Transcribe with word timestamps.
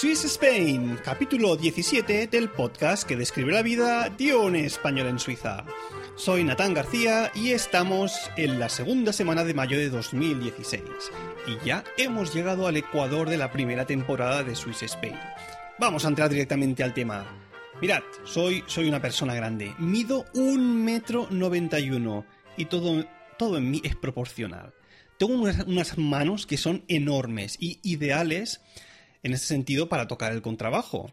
Swiss 0.00 0.24
Spain, 0.24 0.98
capítulo 1.04 1.56
17 1.56 2.26
del 2.28 2.48
podcast 2.48 3.06
que 3.06 3.16
describe 3.16 3.52
la 3.52 3.60
vida 3.60 4.08
de 4.08 4.34
un 4.34 4.56
español 4.56 5.08
en 5.08 5.18
Suiza. 5.18 5.62
Soy 6.20 6.44
Natán 6.44 6.74
García 6.74 7.32
y 7.34 7.52
estamos 7.52 8.12
en 8.36 8.60
la 8.60 8.68
segunda 8.68 9.10
semana 9.10 9.42
de 9.42 9.54
mayo 9.54 9.78
de 9.78 9.88
2016 9.88 10.82
y 11.46 11.66
ya 11.66 11.82
hemos 11.96 12.34
llegado 12.34 12.66
al 12.66 12.76
ecuador 12.76 13.30
de 13.30 13.38
la 13.38 13.50
primera 13.50 13.86
temporada 13.86 14.42
de 14.42 14.54
Swiss 14.54 14.82
Spain. 14.82 15.14
Vamos 15.78 16.04
a 16.04 16.08
entrar 16.08 16.28
directamente 16.28 16.82
al 16.82 16.92
tema. 16.92 17.24
Mirad, 17.80 18.02
soy, 18.24 18.62
soy 18.66 18.86
una 18.86 19.00
persona 19.00 19.34
grande, 19.34 19.74
mido 19.78 20.26
un 20.34 20.84
metro 20.84 21.26
noventa 21.30 21.80
y 21.80 21.90
uno 21.90 22.26
y 22.58 22.66
todo, 22.66 23.56
en 23.56 23.70
mí 23.70 23.80
es 23.82 23.96
proporcional 23.96 24.74
tengo 25.16 25.32
unas, 25.32 25.64
unas, 25.66 25.96
manos 25.96 26.46
que 26.46 26.58
son 26.58 26.84
enormes 26.88 27.56
y 27.58 27.78
ideales 27.82 28.60
en 29.22 29.32
ese 29.32 29.46
sentido 29.46 29.88
para 29.88 30.06
tocar 30.06 30.32
el 30.32 30.42
contrabajo. 30.42 31.10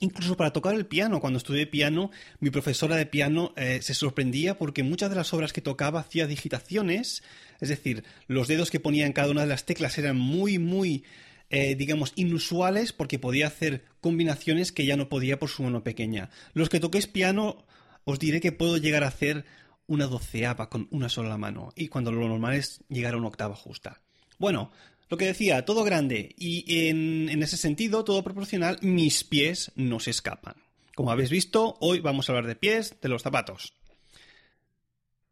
Incluso 0.00 0.36
para 0.36 0.52
tocar 0.52 0.74
el 0.74 0.86
piano. 0.86 1.20
Cuando 1.20 1.38
estudié 1.38 1.66
piano, 1.66 2.10
mi 2.40 2.50
profesora 2.50 2.96
de 2.96 3.06
piano 3.06 3.52
eh, 3.56 3.80
se 3.82 3.94
sorprendía 3.94 4.58
porque 4.58 4.82
muchas 4.82 5.10
de 5.10 5.16
las 5.16 5.32
obras 5.32 5.52
que 5.52 5.60
tocaba 5.60 6.00
hacía 6.00 6.26
digitaciones, 6.26 7.22
es 7.60 7.68
decir, 7.68 8.04
los 8.26 8.48
dedos 8.48 8.70
que 8.70 8.80
ponía 8.80 9.06
en 9.06 9.12
cada 9.12 9.30
una 9.30 9.42
de 9.42 9.46
las 9.46 9.66
teclas 9.66 9.96
eran 9.98 10.16
muy, 10.16 10.58
muy, 10.58 11.04
eh, 11.50 11.74
digamos, 11.76 12.12
inusuales 12.16 12.92
porque 12.92 13.18
podía 13.18 13.46
hacer 13.46 13.84
combinaciones 14.00 14.72
que 14.72 14.86
ya 14.86 14.96
no 14.96 15.08
podía 15.08 15.38
por 15.38 15.48
su 15.48 15.62
mano 15.62 15.84
pequeña. 15.84 16.30
Los 16.52 16.68
que 16.68 16.80
toquéis 16.80 17.06
piano, 17.06 17.64
os 18.04 18.18
diré 18.18 18.40
que 18.40 18.52
puedo 18.52 18.76
llegar 18.76 19.04
a 19.04 19.08
hacer 19.08 19.44
una 19.86 20.06
doceava 20.06 20.70
con 20.70 20.88
una 20.90 21.08
sola 21.08 21.36
mano, 21.36 21.72
y 21.76 21.88
cuando 21.88 22.10
lo 22.10 22.26
normal 22.26 22.54
es 22.54 22.82
llegar 22.88 23.14
a 23.14 23.18
una 23.18 23.28
octava 23.28 23.54
justa. 23.54 24.00
Bueno, 24.38 24.72
lo 25.14 25.18
que 25.18 25.26
decía, 25.26 25.64
todo 25.64 25.84
grande, 25.84 26.34
y 26.36 26.88
en, 26.88 27.28
en, 27.28 27.40
ese 27.44 27.56
sentido, 27.56 28.02
todo 28.02 28.24
proporcional, 28.24 28.78
mis 28.82 29.22
pies 29.22 29.70
no 29.76 30.00
se 30.00 30.10
escapan. 30.10 30.56
Como 30.96 31.12
habéis 31.12 31.30
visto, 31.30 31.76
hoy 31.78 32.00
vamos 32.00 32.28
a 32.28 32.32
hablar 32.32 32.48
de 32.48 32.56
pies, 32.56 32.96
de 33.00 33.08
los 33.08 33.22
zapatos. 33.22 33.74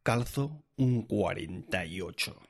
Calzo 0.04 0.62
un 0.76 1.02
48. 1.02 2.40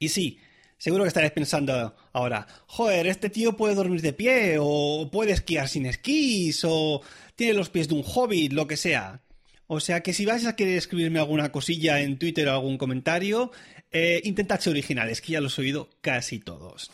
Y 0.00 0.10
sí, 0.10 0.38
seguro 0.76 1.04
que 1.04 1.08
estaréis 1.08 1.32
pensando 1.32 1.96
ahora, 2.12 2.46
joder, 2.66 3.06
este 3.06 3.30
tío 3.30 3.56
puede 3.56 3.74
dormir 3.74 4.02
de 4.02 4.12
pie, 4.12 4.58
o 4.60 5.08
puede 5.10 5.32
esquiar 5.32 5.66
sin 5.66 5.86
esquís, 5.86 6.62
o 6.62 7.00
tiene 7.36 7.54
los 7.54 7.70
pies 7.70 7.88
de 7.88 7.94
un 7.94 8.04
hobbit, 8.04 8.52
lo 8.52 8.66
que 8.66 8.76
sea. 8.76 9.22
O 9.68 9.80
sea 9.80 10.02
que 10.02 10.14
si 10.14 10.24
vais 10.24 10.46
a 10.46 10.56
querer 10.56 10.78
escribirme 10.78 11.20
alguna 11.20 11.52
cosilla 11.52 12.00
en 12.00 12.18
Twitter 12.18 12.48
o 12.48 12.52
algún 12.52 12.78
comentario, 12.78 13.52
eh, 13.92 14.20
intentad 14.24 14.60
ser 14.60 14.72
originales, 14.72 15.20
que 15.20 15.32
ya 15.32 15.42
los 15.42 15.58
he 15.58 15.62
oído 15.62 15.90
casi 16.00 16.40
todos. 16.40 16.90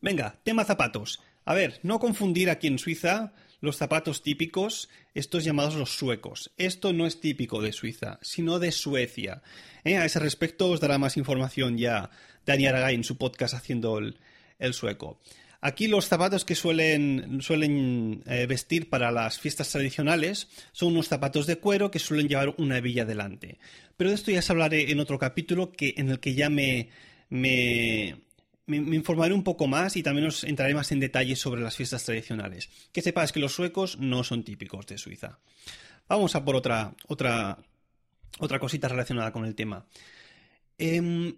Venga, 0.00 0.38
tema 0.44 0.64
zapatos. 0.64 1.20
A 1.44 1.54
ver, 1.54 1.80
no 1.82 1.98
confundir 1.98 2.50
aquí 2.50 2.68
en 2.68 2.78
Suiza 2.78 3.32
los 3.60 3.76
zapatos 3.76 4.22
típicos, 4.22 4.88
estos 5.14 5.44
llamados 5.44 5.74
los 5.74 5.96
suecos. 5.96 6.52
Esto 6.56 6.92
no 6.92 7.04
es 7.04 7.20
típico 7.20 7.60
de 7.60 7.72
Suiza, 7.72 8.20
sino 8.22 8.60
de 8.60 8.70
Suecia. 8.70 9.42
Eh, 9.82 9.98
a 9.98 10.04
ese 10.04 10.20
respecto 10.20 10.70
os 10.70 10.80
dará 10.80 10.98
más 10.98 11.16
información 11.16 11.78
ya 11.78 12.10
Dani 12.46 12.66
Aragay 12.66 12.94
en 12.94 13.04
su 13.04 13.18
podcast 13.18 13.54
haciendo 13.54 13.98
el, 13.98 14.18
el 14.60 14.72
sueco. 14.72 15.20
Aquí 15.64 15.86
los 15.86 16.08
zapatos 16.08 16.44
que 16.44 16.56
suelen, 16.56 17.40
suelen 17.40 18.24
eh, 18.26 18.46
vestir 18.46 18.90
para 18.90 19.12
las 19.12 19.38
fiestas 19.38 19.70
tradicionales 19.70 20.48
son 20.72 20.88
unos 20.88 21.06
zapatos 21.06 21.46
de 21.46 21.58
cuero 21.58 21.88
que 21.88 22.00
suelen 22.00 22.28
llevar 22.28 22.52
una 22.58 22.78
hebilla 22.78 23.04
delante. 23.04 23.60
Pero 23.96 24.10
de 24.10 24.16
esto 24.16 24.32
ya 24.32 24.40
os 24.40 24.50
hablaré 24.50 24.90
en 24.90 24.98
otro 24.98 25.20
capítulo 25.20 25.70
que, 25.70 25.94
en 25.96 26.10
el 26.10 26.18
que 26.18 26.34
ya 26.34 26.50
me, 26.50 26.88
me, 27.30 28.16
informaré 28.66 29.34
un 29.34 29.44
poco 29.44 29.68
más 29.68 29.96
y 29.96 30.02
también 30.02 30.26
os 30.26 30.42
entraré 30.42 30.74
más 30.74 30.90
en 30.90 30.98
detalle 30.98 31.36
sobre 31.36 31.62
las 31.62 31.76
fiestas 31.76 32.04
tradicionales. 32.04 32.68
Que 32.90 33.00
sepáis 33.00 33.30
que 33.30 33.38
los 33.38 33.54
suecos 33.54 34.00
no 34.00 34.24
son 34.24 34.42
típicos 34.42 34.84
de 34.88 34.98
Suiza. 34.98 35.38
Vamos 36.08 36.34
a 36.34 36.44
por 36.44 36.56
otra, 36.56 36.92
otra, 37.06 37.56
otra 38.40 38.58
cosita 38.58 38.88
relacionada 38.88 39.30
con 39.30 39.44
el 39.44 39.54
tema. 39.54 39.86
Eh, 40.76 41.34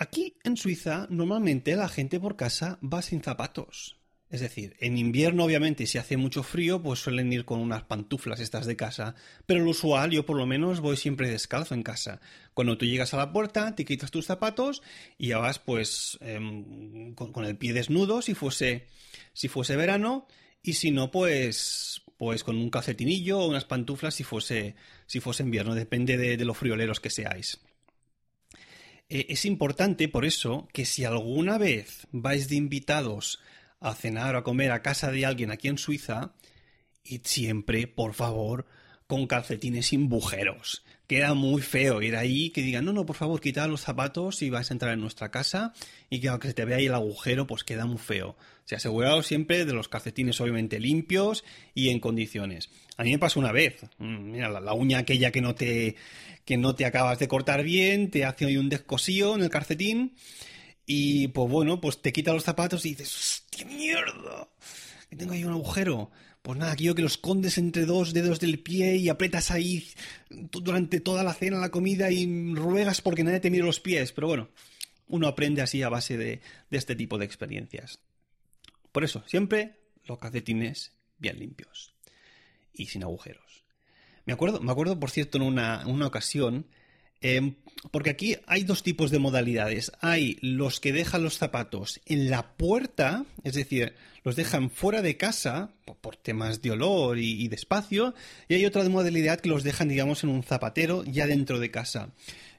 Aquí 0.00 0.36
en 0.44 0.56
Suiza 0.56 1.08
normalmente 1.10 1.74
la 1.74 1.88
gente 1.88 2.20
por 2.20 2.36
casa 2.36 2.78
va 2.80 3.02
sin 3.02 3.20
zapatos. 3.20 3.96
Es 4.30 4.40
decir, 4.40 4.76
en 4.78 4.96
invierno 4.96 5.42
obviamente 5.42 5.86
si 5.86 5.98
hace 5.98 6.16
mucho 6.16 6.44
frío 6.44 6.80
pues 6.80 7.00
suelen 7.00 7.32
ir 7.32 7.44
con 7.44 7.58
unas 7.58 7.82
pantuflas 7.82 8.38
estas 8.38 8.66
de 8.66 8.76
casa, 8.76 9.16
pero 9.44 9.64
lo 9.64 9.70
usual 9.70 10.12
yo 10.12 10.24
por 10.24 10.36
lo 10.36 10.46
menos 10.46 10.78
voy 10.78 10.96
siempre 10.96 11.28
descalzo 11.28 11.74
en 11.74 11.82
casa. 11.82 12.20
Cuando 12.54 12.78
tú 12.78 12.86
llegas 12.86 13.12
a 13.12 13.16
la 13.16 13.32
puerta 13.32 13.74
te 13.74 13.84
quitas 13.84 14.12
tus 14.12 14.26
zapatos 14.26 14.82
y 15.18 15.28
ya 15.28 15.38
vas 15.38 15.58
pues 15.58 16.16
eh, 16.20 16.38
con, 17.16 17.44
el 17.44 17.56
pie 17.56 17.72
desnudo 17.72 18.22
si 18.22 18.34
fuese, 18.34 18.86
si 19.32 19.48
fuese 19.48 19.74
verano 19.74 20.28
y 20.62 20.74
si 20.74 20.92
no 20.92 21.10
pues 21.10 22.02
pues 22.18 22.44
con 22.44 22.56
un 22.56 22.70
calcetinillo 22.70 23.40
o 23.40 23.48
unas 23.48 23.64
pantuflas 23.64 24.14
si 24.14 24.22
fuese, 24.22 24.76
si 25.06 25.18
fuese 25.18 25.42
invierno, 25.42 25.74
depende 25.74 26.16
de, 26.16 26.36
de 26.36 26.44
lo 26.44 26.54
frioleros 26.54 27.00
que 27.00 27.10
seáis. 27.10 27.58
Eh, 29.08 29.26
es 29.30 29.44
importante, 29.44 30.08
por 30.08 30.24
eso, 30.24 30.68
que 30.72 30.84
si 30.84 31.04
alguna 31.04 31.58
vez 31.58 32.06
vais 32.12 32.48
de 32.48 32.56
invitados 32.56 33.40
a 33.80 33.94
cenar 33.94 34.34
o 34.34 34.38
a 34.38 34.44
comer 34.44 34.70
a 34.72 34.82
casa 34.82 35.10
de 35.10 35.24
alguien 35.24 35.50
aquí 35.50 35.68
en 35.68 35.78
Suiza, 35.78 36.34
id 37.04 37.22
siempre, 37.24 37.86
por 37.86 38.14
favor, 38.14 38.66
con 39.06 39.26
calcetines 39.26 39.86
sin 39.86 40.08
bujeros. 40.08 40.84
Queda 41.06 41.32
muy 41.32 41.62
feo 41.62 42.02
ir 42.02 42.16
ahí 42.16 42.50
que 42.50 42.60
digan, 42.60 42.84
no, 42.84 42.92
no, 42.92 43.06
por 43.06 43.16
favor, 43.16 43.40
quitad 43.40 43.68
los 43.68 43.80
zapatos 43.80 44.42
y 44.42 44.50
vais 44.50 44.70
a 44.70 44.74
entrar 44.74 44.92
en 44.92 45.00
nuestra 45.00 45.30
casa 45.30 45.72
y 46.10 46.20
que 46.20 46.28
aunque 46.28 46.48
se 46.48 46.54
te 46.54 46.66
vea 46.66 46.76
ahí 46.76 46.86
el 46.86 46.94
agujero, 46.94 47.46
pues 47.46 47.64
queda 47.64 47.86
muy 47.86 47.96
feo. 47.96 48.36
O 48.68 48.70
sea, 48.70 48.76
aseguraos 48.76 49.26
siempre 49.26 49.64
de 49.64 49.72
los 49.72 49.88
calcetines 49.88 50.38
obviamente 50.42 50.78
limpios 50.78 51.42
y 51.72 51.88
en 51.88 52.00
condiciones. 52.00 52.68
A 52.98 53.02
mí 53.02 53.12
me 53.12 53.18
pasó 53.18 53.40
una 53.40 53.50
vez, 53.50 53.80
mira, 53.98 54.50
la, 54.50 54.74
uña 54.74 54.98
aquella 54.98 55.30
que 55.30 55.40
no 55.40 55.54
te 55.54 55.96
que 56.44 56.58
no 56.58 56.74
te 56.74 56.84
acabas 56.84 57.18
de 57.18 57.28
cortar 57.28 57.62
bien, 57.62 58.10
te 58.10 58.26
hace 58.26 58.44
hoy 58.44 58.58
un 58.58 58.68
descosío 58.68 59.36
en 59.36 59.40
el 59.40 59.48
calcetín 59.48 60.16
y 60.84 61.28
pues 61.28 61.50
bueno, 61.50 61.80
pues 61.80 62.02
te 62.02 62.12
quita 62.12 62.34
los 62.34 62.44
zapatos 62.44 62.84
y 62.84 62.90
dices, 62.90 63.16
¡hostia 63.16 63.64
mierda! 63.64 64.50
Que 65.08 65.16
tengo 65.16 65.32
ahí 65.32 65.44
un 65.44 65.54
agujero. 65.54 66.10
Pues 66.42 66.58
nada, 66.58 66.76
quiero 66.76 66.94
que 66.94 67.00
lo 67.00 67.08
escondes 67.08 67.56
entre 67.56 67.86
dos 67.86 68.12
dedos 68.12 68.38
del 68.38 68.58
pie 68.58 68.96
y 68.96 69.08
apretas 69.08 69.50
ahí 69.50 69.88
durante 70.28 71.00
toda 71.00 71.24
la 71.24 71.32
cena, 71.32 71.56
la 71.56 71.70
comida 71.70 72.10
y 72.10 72.54
ruegas 72.54 73.00
porque 73.00 73.24
nadie 73.24 73.40
te 73.40 73.50
mire 73.50 73.64
los 73.64 73.80
pies. 73.80 74.12
Pero 74.12 74.26
bueno, 74.26 74.50
uno 75.06 75.26
aprende 75.26 75.62
así 75.62 75.82
a 75.82 75.88
base 75.88 76.18
de, 76.18 76.42
de 76.68 76.76
este 76.76 76.94
tipo 76.94 77.16
de 77.16 77.24
experiencias. 77.24 77.98
Por 78.98 79.04
eso, 79.04 79.22
siempre 79.28 79.76
los 80.06 80.18
calcetines 80.18 80.90
bien 81.18 81.38
limpios 81.38 81.94
y 82.72 82.86
sin 82.86 83.04
agujeros. 83.04 83.62
Me 84.24 84.32
acuerdo, 84.32 84.58
me 84.58 84.72
acuerdo 84.72 84.98
por 84.98 85.12
cierto, 85.12 85.38
en 85.38 85.44
una, 85.44 85.84
ocasión, 86.04 86.66
eh, 87.20 87.54
porque 87.92 88.10
aquí 88.10 88.38
hay 88.48 88.64
dos 88.64 88.82
tipos 88.82 89.12
de 89.12 89.20
modalidades. 89.20 89.92
Hay 90.00 90.36
los 90.42 90.80
que 90.80 90.92
dejan 90.92 91.22
los 91.22 91.38
zapatos 91.38 92.00
en 92.06 92.28
la 92.28 92.56
puerta, 92.56 93.24
es 93.44 93.54
decir, 93.54 93.94
los 94.24 94.34
dejan 94.34 94.68
fuera 94.68 95.00
de 95.00 95.16
casa 95.16 95.70
por, 96.00 96.16
temas 96.16 96.60
de 96.60 96.72
olor 96.72 97.20
y, 97.20 97.40
y, 97.40 97.46
de 97.46 97.54
espacio, 97.54 98.16
y 98.48 98.54
hay 98.54 98.66
otra 98.66 98.82
modalidad 98.88 99.38
que 99.38 99.48
los 99.48 99.62
dejan, 99.62 99.86
digamos, 99.86 100.24
en 100.24 100.30
un 100.30 100.42
zapatero 100.42 101.04
ya 101.04 101.28
dentro 101.28 101.60
de 101.60 101.70
casa. 101.70 102.10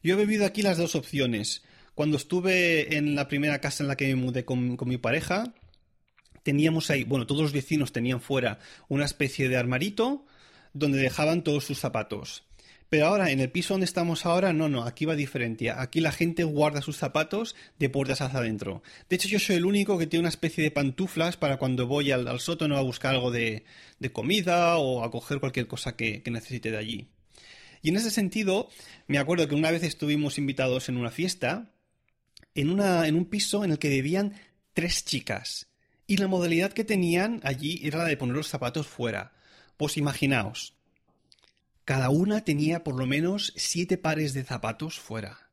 Yo 0.03 0.13
he 0.13 0.25
vivido 0.25 0.45
aquí 0.45 0.61
las 0.61 0.77
dos 0.77 0.95
opciones. 0.95 1.63
Cuando 1.95 2.15
estuve 2.15 2.95
en 2.95 3.15
la 3.15 3.27
primera 3.27 3.59
casa 3.59 3.83
en 3.83 3.89
la 3.89 3.97
que 3.97 4.07
me 4.07 4.15
mudé 4.15 4.45
con 4.45 4.77
mi 4.87 4.97
pareja, 4.97 5.53
teníamos 6.43 6.89
ahí, 6.89 7.03
bueno, 7.03 7.27
todos 7.27 7.41
los 7.41 7.53
vecinos 7.53 7.91
tenían 7.91 8.21
fuera 8.21 8.59
una 8.87 9.05
especie 9.05 9.49
de 9.49 9.57
armarito 9.57 10.25
donde 10.73 10.99
dejaban 10.99 11.43
todos 11.43 11.65
sus 11.65 11.79
zapatos. 11.79 12.43
Pero 12.89 13.05
ahora, 13.05 13.29
en 13.29 13.39
el 13.39 13.51
piso 13.51 13.75
donde 13.75 13.85
estamos 13.85 14.25
ahora, 14.25 14.51
no, 14.51 14.67
no, 14.67 14.83
aquí 14.83 15.05
va 15.05 15.15
diferente. 15.15 15.69
Aquí 15.69 16.01
la 16.01 16.11
gente 16.11 16.43
guarda 16.43 16.81
sus 16.81 16.97
zapatos 16.97 17.55
de 17.77 17.87
puertas 17.87 18.21
hacia 18.21 18.39
adentro. 18.39 18.81
De 19.07 19.15
hecho, 19.15 19.27
yo 19.27 19.37
soy 19.37 19.57
el 19.57 19.65
único 19.65 19.99
que 19.99 20.07
tiene 20.07 20.21
una 20.21 20.29
especie 20.29 20.63
de 20.63 20.71
pantuflas 20.71 21.37
para 21.37 21.57
cuando 21.57 21.85
voy 21.85 22.11
al, 22.11 22.39
sótano 22.39 22.77
a 22.77 22.81
buscar 22.81 23.13
algo 23.13 23.29
de, 23.29 23.63
comida 24.11 24.77
o 24.77 25.03
a 25.03 25.11
coger 25.11 25.39
cualquier 25.39 25.67
cosa 25.67 25.95
que, 25.95 26.23
que 26.23 26.31
necesite 26.31 26.71
de 26.71 26.77
allí. 26.77 27.07
Y 27.83 27.89
en 27.89 27.97
ese 27.97 28.09
sentido, 28.09 28.69
me 29.07 29.19
acuerdo 29.19 29.47
que 29.47 29.55
una 29.55 29.71
vez 29.71 29.83
estuvimos 29.83 30.39
invitados 30.39 30.89
en 30.89 30.97
una 30.97 31.11
fiesta, 31.11 31.71
en, 32.55 32.71
una, 32.71 33.07
en 33.07 33.15
un 33.15 33.25
piso 33.25 33.63
en 33.63 33.71
el 33.71 33.79
que 33.79 33.89
vivían 33.89 34.33
tres 34.73 35.05
chicas. 35.05 35.68
Y 36.09 36.17
la 36.17 36.27
modalidad 36.27 36.73
que 36.73 36.83
tenían 36.83 37.39
allí 37.43 37.81
era 37.83 37.99
la 37.99 38.05
de 38.05 38.17
poner 38.17 38.35
los 38.35 38.47
zapatos 38.47 38.87
fuera. 38.87 39.31
Pues 39.77 39.95
imaginaos, 39.95 40.73
cada 41.85 42.09
una 42.09 42.43
tenía 42.43 42.83
por 42.83 42.95
lo 42.95 43.05
menos 43.05 43.53
siete 43.55 43.95
pares 43.99 44.33
de 44.33 44.43
zapatos 44.43 44.99
fuera. 44.99 45.51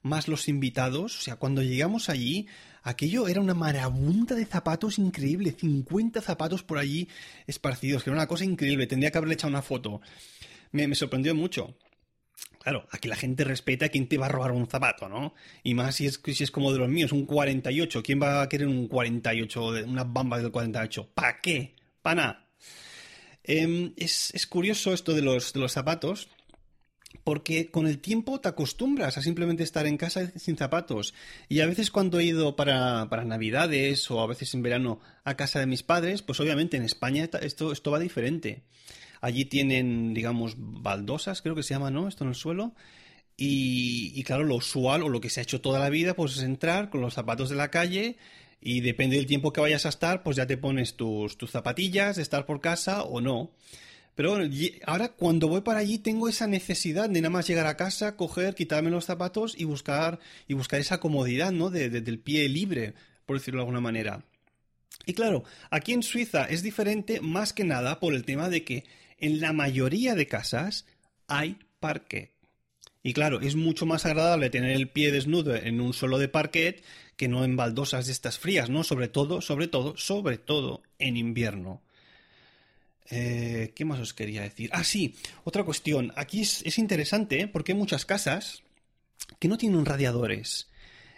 Más 0.00 0.26
los 0.26 0.48
invitados, 0.48 1.18
o 1.18 1.20
sea, 1.20 1.36
cuando 1.36 1.62
llegamos 1.62 2.08
allí, 2.08 2.48
aquello 2.82 3.28
era 3.28 3.42
una 3.42 3.52
marabunta 3.52 4.34
de 4.34 4.46
zapatos 4.46 4.98
increíble, 4.98 5.52
50 5.52 6.22
zapatos 6.22 6.62
por 6.62 6.78
allí 6.78 7.10
esparcidos, 7.46 8.02
que 8.02 8.08
era 8.08 8.16
una 8.16 8.26
cosa 8.26 8.46
increíble, 8.46 8.86
tendría 8.86 9.10
que 9.10 9.18
haberle 9.18 9.34
echado 9.34 9.50
una 9.50 9.60
foto. 9.60 10.00
Me, 10.72 10.88
me 10.88 10.94
sorprendió 10.94 11.34
mucho. 11.34 11.76
Claro, 12.62 12.86
aquí 12.90 13.08
la 13.08 13.16
gente 13.16 13.42
respeta 13.44 13.86
a 13.86 13.88
quien 13.88 14.06
te 14.06 14.18
va 14.18 14.26
a 14.26 14.28
robar 14.28 14.52
un 14.52 14.66
zapato, 14.66 15.08
¿no? 15.08 15.34
Y 15.62 15.72
más 15.72 15.94
si 15.94 16.04
es, 16.04 16.20
si 16.22 16.44
es 16.44 16.50
como 16.50 16.72
de 16.72 16.78
los 16.78 16.90
míos, 16.90 17.10
un 17.10 17.24
48. 17.24 18.02
¿Quién 18.02 18.20
va 18.20 18.42
a 18.42 18.48
querer 18.50 18.68
un 18.68 18.86
48, 18.86 19.68
una 19.86 20.04
bamba 20.04 20.36
del 20.38 20.50
48? 20.50 21.08
¿Para 21.14 21.40
qué? 21.40 21.74
¿Para 22.02 22.14
nada? 22.14 22.46
Em, 23.44 23.94
es, 23.96 24.46
curioso 24.46 24.92
esto 24.92 25.14
de 25.14 25.22
los, 25.22 25.54
de 25.54 25.60
los 25.60 25.72
zapatos, 25.72 26.28
porque 27.24 27.70
con 27.70 27.86
el 27.86 27.98
tiempo 27.98 28.40
te 28.40 28.48
acostumbras 28.48 29.16
a 29.16 29.22
simplemente 29.22 29.62
estar 29.62 29.86
en 29.86 29.96
casa 29.96 30.30
sin 30.36 30.58
zapatos. 30.58 31.14
Y 31.48 31.60
a 31.60 31.66
veces 31.66 31.90
cuando 31.90 32.20
he 32.20 32.24
ido 32.24 32.56
para, 32.56 33.08
para, 33.08 33.24
Navidades 33.24 34.10
o 34.10 34.20
a 34.20 34.26
veces 34.26 34.52
en 34.52 34.60
verano 34.60 35.00
a 35.24 35.34
casa 35.34 35.60
de 35.60 35.66
mis 35.66 35.82
padres, 35.82 36.20
pues 36.20 36.38
obviamente 36.40 36.76
en 36.76 36.82
España 36.82 37.26
esto, 37.40 37.72
esto 37.72 37.90
va 37.90 37.98
diferente. 37.98 38.64
Allí 39.20 39.44
tienen, 39.44 40.14
digamos, 40.14 40.54
baldosas, 40.56 41.42
creo 41.42 41.54
que 41.54 41.62
se 41.62 41.74
llama, 41.74 41.90
¿no? 41.90 42.08
Esto 42.08 42.24
en 42.24 42.30
el 42.30 42.36
suelo. 42.36 42.74
Y, 43.42 44.22
claro, 44.24 44.44
lo 44.44 44.56
usual 44.56 45.02
o 45.02 45.08
lo 45.08 45.20
que 45.20 45.30
se 45.30 45.40
ha 45.40 45.42
hecho 45.42 45.62
toda 45.62 45.78
la 45.78 45.88
vida, 45.88 46.14
pues 46.14 46.36
es 46.36 46.42
entrar 46.42 46.90
con 46.90 47.00
los 47.00 47.14
zapatos 47.14 47.48
de 47.48 47.56
la 47.56 47.70
calle 47.70 48.18
y 48.60 48.82
depende 48.82 49.16
del 49.16 49.24
tiempo 49.24 49.52
que 49.52 49.62
vayas 49.62 49.86
a 49.86 49.88
estar, 49.88 50.22
pues 50.22 50.36
ya 50.36 50.46
te 50.46 50.58
pones 50.58 50.94
tus, 50.94 51.38
tus 51.38 51.50
zapatillas, 51.50 52.16
de 52.16 52.22
estar 52.22 52.44
por 52.44 52.60
casa 52.60 53.02
o 53.02 53.22
no. 53.22 53.50
Pero 54.14 54.32
bueno, 54.36 54.54
ahora 54.84 55.08
cuando 55.08 55.48
voy 55.48 55.62
para 55.62 55.80
allí 55.80 55.96
tengo 55.96 56.28
esa 56.28 56.46
necesidad 56.46 57.08
de 57.08 57.22
nada 57.22 57.30
más 57.30 57.46
llegar 57.46 57.66
a 57.66 57.78
casa, 57.78 58.16
coger, 58.16 58.54
quitarme 58.54 58.90
los 58.90 59.06
zapatos 59.06 59.54
y 59.58 59.64
buscar, 59.64 60.18
y 60.46 60.52
buscar 60.52 60.78
esa 60.78 61.00
comodidad, 61.00 61.52
¿no? 61.52 61.70
De, 61.70 61.88
del 61.88 62.18
pie 62.18 62.46
libre, 62.46 62.92
por 63.24 63.38
decirlo 63.38 63.60
de 63.60 63.62
alguna 63.62 63.80
manera. 63.80 64.22
Y 65.06 65.14
claro, 65.14 65.44
aquí 65.70 65.94
en 65.94 66.02
Suiza 66.02 66.44
es 66.44 66.62
diferente 66.62 67.22
más 67.22 67.54
que 67.54 67.64
nada 67.64 68.00
por 68.00 68.14
el 68.14 68.26
tema 68.26 68.50
de 68.50 68.64
que 68.64 68.84
en 69.20 69.40
la 69.40 69.52
mayoría 69.52 70.14
de 70.14 70.26
casas 70.26 70.86
hay 71.26 71.58
parquet. 71.78 72.32
Y 73.02 73.14
claro, 73.14 73.40
es 73.40 73.56
mucho 73.56 73.86
más 73.86 74.04
agradable 74.04 74.50
tener 74.50 74.72
el 74.72 74.88
pie 74.88 75.10
desnudo 75.10 75.54
en 75.56 75.80
un 75.80 75.94
suelo 75.94 76.18
de 76.18 76.28
parquet 76.28 76.84
que 77.16 77.28
no 77.28 77.44
en 77.44 77.56
baldosas 77.56 78.06
de 78.06 78.12
estas 78.12 78.38
frías, 78.38 78.68
¿no? 78.68 78.84
Sobre 78.84 79.08
todo, 79.08 79.40
sobre 79.40 79.68
todo, 79.68 79.96
sobre 79.96 80.38
todo 80.38 80.82
en 80.98 81.16
invierno. 81.16 81.82
Eh, 83.10 83.72
¿Qué 83.74 83.84
más 83.84 84.00
os 84.00 84.14
quería 84.14 84.42
decir? 84.42 84.70
Ah, 84.72 84.84
sí, 84.84 85.14
otra 85.44 85.64
cuestión. 85.64 86.12
Aquí 86.16 86.42
es, 86.42 86.78
interesante 86.78 87.40
¿eh? 87.40 87.48
porque 87.48 87.72
hay 87.72 87.78
muchas 87.78 88.04
casas 88.04 88.62
que 89.38 89.48
no 89.48 89.56
tienen 89.56 89.86
radiadores. 89.86 90.68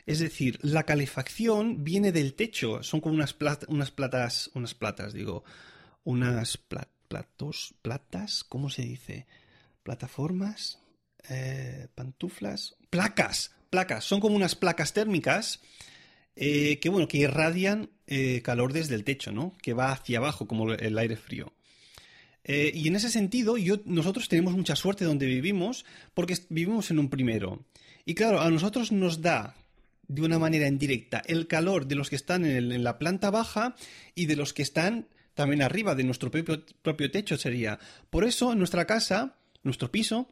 Es 0.07 0.21
decir, 0.21 0.59
la 0.63 0.85
calefacción 0.85 1.85
viene 1.85 2.13
del 2.13 2.35
techo. 2.35 2.83
Son 2.83 3.01
como 3.01 3.15
unas, 3.15 3.37
unas 3.69 3.91
platas, 3.91 4.51
unas 4.55 4.75
platas, 4.75 5.13
digo, 5.13 5.45
unas 6.05 6.57
platas 6.57 6.92
platos, 7.13 7.75
platas, 7.83 8.43
¿cómo 8.43 8.71
se 8.71 8.81
dice? 8.81 9.27
Plataformas, 9.83 10.79
eh, 11.29 11.89
pantuflas, 11.95 12.77
placas, 12.89 13.55
placas, 13.69 14.03
son 14.05 14.19
como 14.19 14.35
unas 14.35 14.55
placas 14.55 14.95
térmicas 14.95 15.61
eh, 16.37 16.79
que, 16.81 16.89
bueno, 16.89 17.09
que 17.09 17.19
irradian 17.19 17.91
eh, 18.07 18.41
calor 18.41 18.73
desde 18.73 18.95
el 18.95 19.05
techo, 19.05 19.31
¿no? 19.31 19.53
Que 19.61 19.75
va 19.75 19.93
hacia 19.93 20.21
abajo 20.21 20.49
como 20.49 20.73
el 20.73 20.97
aire 20.97 21.17
frío. 21.17 21.53
y 22.47 22.89
en 22.89 22.97
ese 22.97 23.11
sentido, 23.11 23.57
nosotros 23.85 24.31
tenemos 24.31 24.55
mucha 24.55 24.75
suerte 24.75 25.05
donde 25.05 25.27
vivimos 25.27 25.85
porque 26.15 26.39
vivimos 26.49 26.91
en 26.91 26.99
un 26.99 27.11
primero. 27.11 27.63
Y 28.07 28.15
claro, 28.15 28.41
a 28.41 28.49
nosotros 28.49 28.91
nos 28.91 29.21
da 29.21 29.55
de 30.09 30.23
una 30.23 30.39
manera 30.39 30.67
indirecta 30.67 31.23
el 31.27 31.47
calor 31.47 31.87
de 31.87 31.95
los 31.95 32.09
que 32.09 32.17
están 32.17 32.47
en 32.47 32.83
la 32.83 32.99
planta 32.99 33.31
baja 33.31 33.77
y 34.15 34.25
de 34.25 34.37
los 34.37 34.55
que 34.55 34.63
están 34.63 35.09
también 35.35 35.63
arriba 35.63 35.95
de 35.95 36.05
nuestro 36.05 36.31
propio, 36.31 37.11
techo 37.11 37.37
sería. 37.37 37.79
Por 38.11 38.25
eso 38.25 38.55
nuestra 38.55 38.87
casa, 38.87 39.37
nuestro 39.63 39.91
piso, 39.91 40.29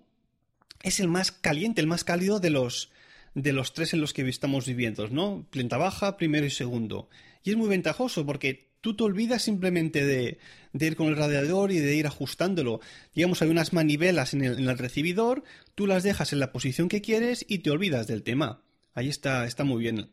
es 0.83 1.01
el 1.01 1.09
más 1.09 1.33
caliente, 1.33 1.81
el 1.81 1.87
más 1.87 2.05
cálido 2.05 2.41
de 2.41 2.51
los, 2.51 2.91
de 3.35 3.53
los 3.53 3.73
tres 3.75 3.95
en 3.95 4.01
los 4.01 4.13
que 4.13 4.29
estamos 4.29 4.67
viviendo, 4.67 5.09
¿no? 5.09 5.47
Planta 5.51 5.77
baja, 5.77 6.17
primero 6.17 6.47
y 6.47 6.51
segundo. 6.51 7.09
Y 7.43 7.51
es 7.51 7.57
muy 7.57 7.69
ventajoso 7.69 8.27
porque 8.27 8.71
tú 8.81 8.95
te 8.97 9.05
olvidas 9.05 9.43
simplemente 9.43 10.05
de, 10.05 10.39
de, 10.73 10.87
ir 10.87 10.97
con 10.97 11.09
el 11.09 11.17
radiador 11.17 11.73
y 11.73 11.79
de 11.79 11.95
ir 11.97 12.07
ajustándolo. 12.07 12.81
Digamos, 13.15 13.43
hay 13.43 13.49
unas 13.49 13.73
manivelas 13.73 14.35
en 14.35 14.45
el, 14.45 14.59
en 14.59 14.69
el, 14.69 14.79
recibidor, 14.79 15.45
tú 15.75 15.87
las 15.87 16.03
dejas 16.03 16.33
en 16.33 16.41
la 16.41 16.53
posición 16.53 16.89
que 16.89 17.03
quieres 17.03 17.45
y 17.49 17.59
te 17.59 17.71
olvidas 17.71 18.07
del 18.07 18.23
tema. 18.23 18.63
Ahí 18.95 19.09
está, 19.09 19.47
está 19.47 19.65
muy 19.65 19.83
bien. 19.83 20.11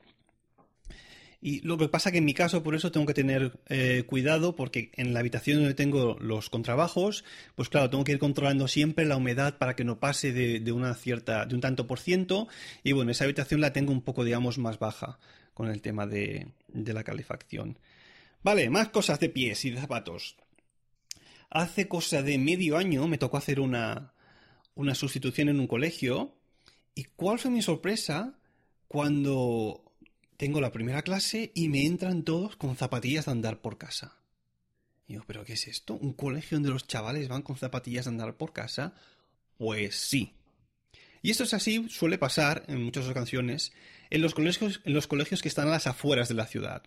Y 1.39 1.61
lo 1.61 1.77
que 1.77 1.87
pasa 1.87 2.11
que 2.11 2.17
en 2.17 2.25
mi 2.25 2.33
caso, 2.33 2.63
por 2.63 2.73
eso 2.73 2.91
tengo 2.91 3.05
que 3.05 3.13
tener 3.13 3.59
eh, 3.67 4.03
cuidado, 4.07 4.55
porque 4.55 4.91
en 4.95 5.13
la 5.13 5.19
habitación 5.19 5.59
donde 5.59 5.75
tengo 5.75 6.17
los 6.19 6.49
contrabajos, 6.49 7.23
pues 7.55 7.69
claro, 7.69 7.89
tengo 7.91 8.03
que 8.03 8.13
ir 8.13 8.19
controlando 8.19 8.67
siempre 8.67 9.05
la 9.05 9.17
humedad 9.17 9.57
para 9.59 9.75
que 9.75 9.83
no 9.83 9.99
pase 9.99 10.33
de, 10.33 10.71
una 10.71 10.95
cierta, 10.95 11.45
de 11.45 11.53
un 11.53 11.61
tanto 11.61 11.85
por 11.85 11.99
ciento. 11.99 12.47
Y 12.83 12.93
bueno, 12.93 13.11
esa 13.11 13.25
habitación 13.25 13.61
la 13.61 13.71
tengo 13.71 13.91
un 13.91 14.01
poco, 14.01 14.23
digamos, 14.23 14.57
más 14.57 14.79
baja 14.79 15.19
con 15.53 15.69
el 15.69 15.81
tema 15.81 16.07
de, 16.07 16.47
de 16.69 16.93
la 16.93 17.03
calefacción. 17.03 17.77
Vale, 18.41 18.69
más 18.69 18.89
cosas 18.89 19.19
de 19.19 19.29
pies 19.29 19.63
y 19.65 19.71
de 19.71 19.79
zapatos. 19.79 20.37
Hace 21.49 21.87
cosa 21.87 22.23
de 22.23 22.37
medio 22.39 22.77
año 22.77 23.07
me 23.07 23.17
tocó 23.17 23.37
hacer 23.37 23.59
una, 23.59 24.13
una 24.73 24.95
sustitución 24.95 25.49
en 25.49 25.59
un 25.59 25.67
colegio. 25.67 26.35
¿Y 26.95 27.03
cuál 27.03 27.37
fue 27.37 27.51
mi 27.51 27.61
sorpresa 27.61 28.39
cuando 28.87 29.86
tengo 30.37 30.61
la 30.61 30.71
primera 30.71 31.01
clase 31.01 31.51
y 31.53 31.67
me 31.67 31.85
entran 31.85 32.23
todos 32.23 32.55
con 32.55 32.75
zapatillas 32.75 33.25
de 33.25 33.31
andar 33.31 33.59
por 33.59 33.77
casa. 33.77 34.17
Y 35.07 35.13
yo, 35.13 35.23
¿pero 35.25 35.43
qué 35.43 35.53
es 35.53 35.67
esto? 35.67 35.95
¿Un 35.95 36.13
colegio 36.13 36.57
donde 36.57 36.69
los 36.69 36.87
chavales 36.87 37.27
van 37.27 37.41
con 37.41 37.57
zapatillas 37.57 38.05
de 38.05 38.09
andar 38.09 38.35
por 38.35 38.53
casa? 38.53 38.93
Pues 39.57 39.95
sí. 39.95 40.33
Y 41.21 41.31
esto 41.31 41.43
es 41.43 41.53
así, 41.53 41.87
suele 41.89 42.17
pasar 42.17 42.63
en 42.67 42.83
muchas 42.83 43.07
ocasiones 43.07 43.73
en 44.09 44.21
los 44.21 44.33
colegios, 44.33 44.81
en 44.85 44.93
los 44.93 45.07
colegios 45.07 45.41
que 45.41 45.49
están 45.49 45.67
a 45.67 45.71
las 45.71 45.87
afueras 45.87 46.29
de 46.29 46.35
la 46.35 46.45
ciudad. 46.45 46.83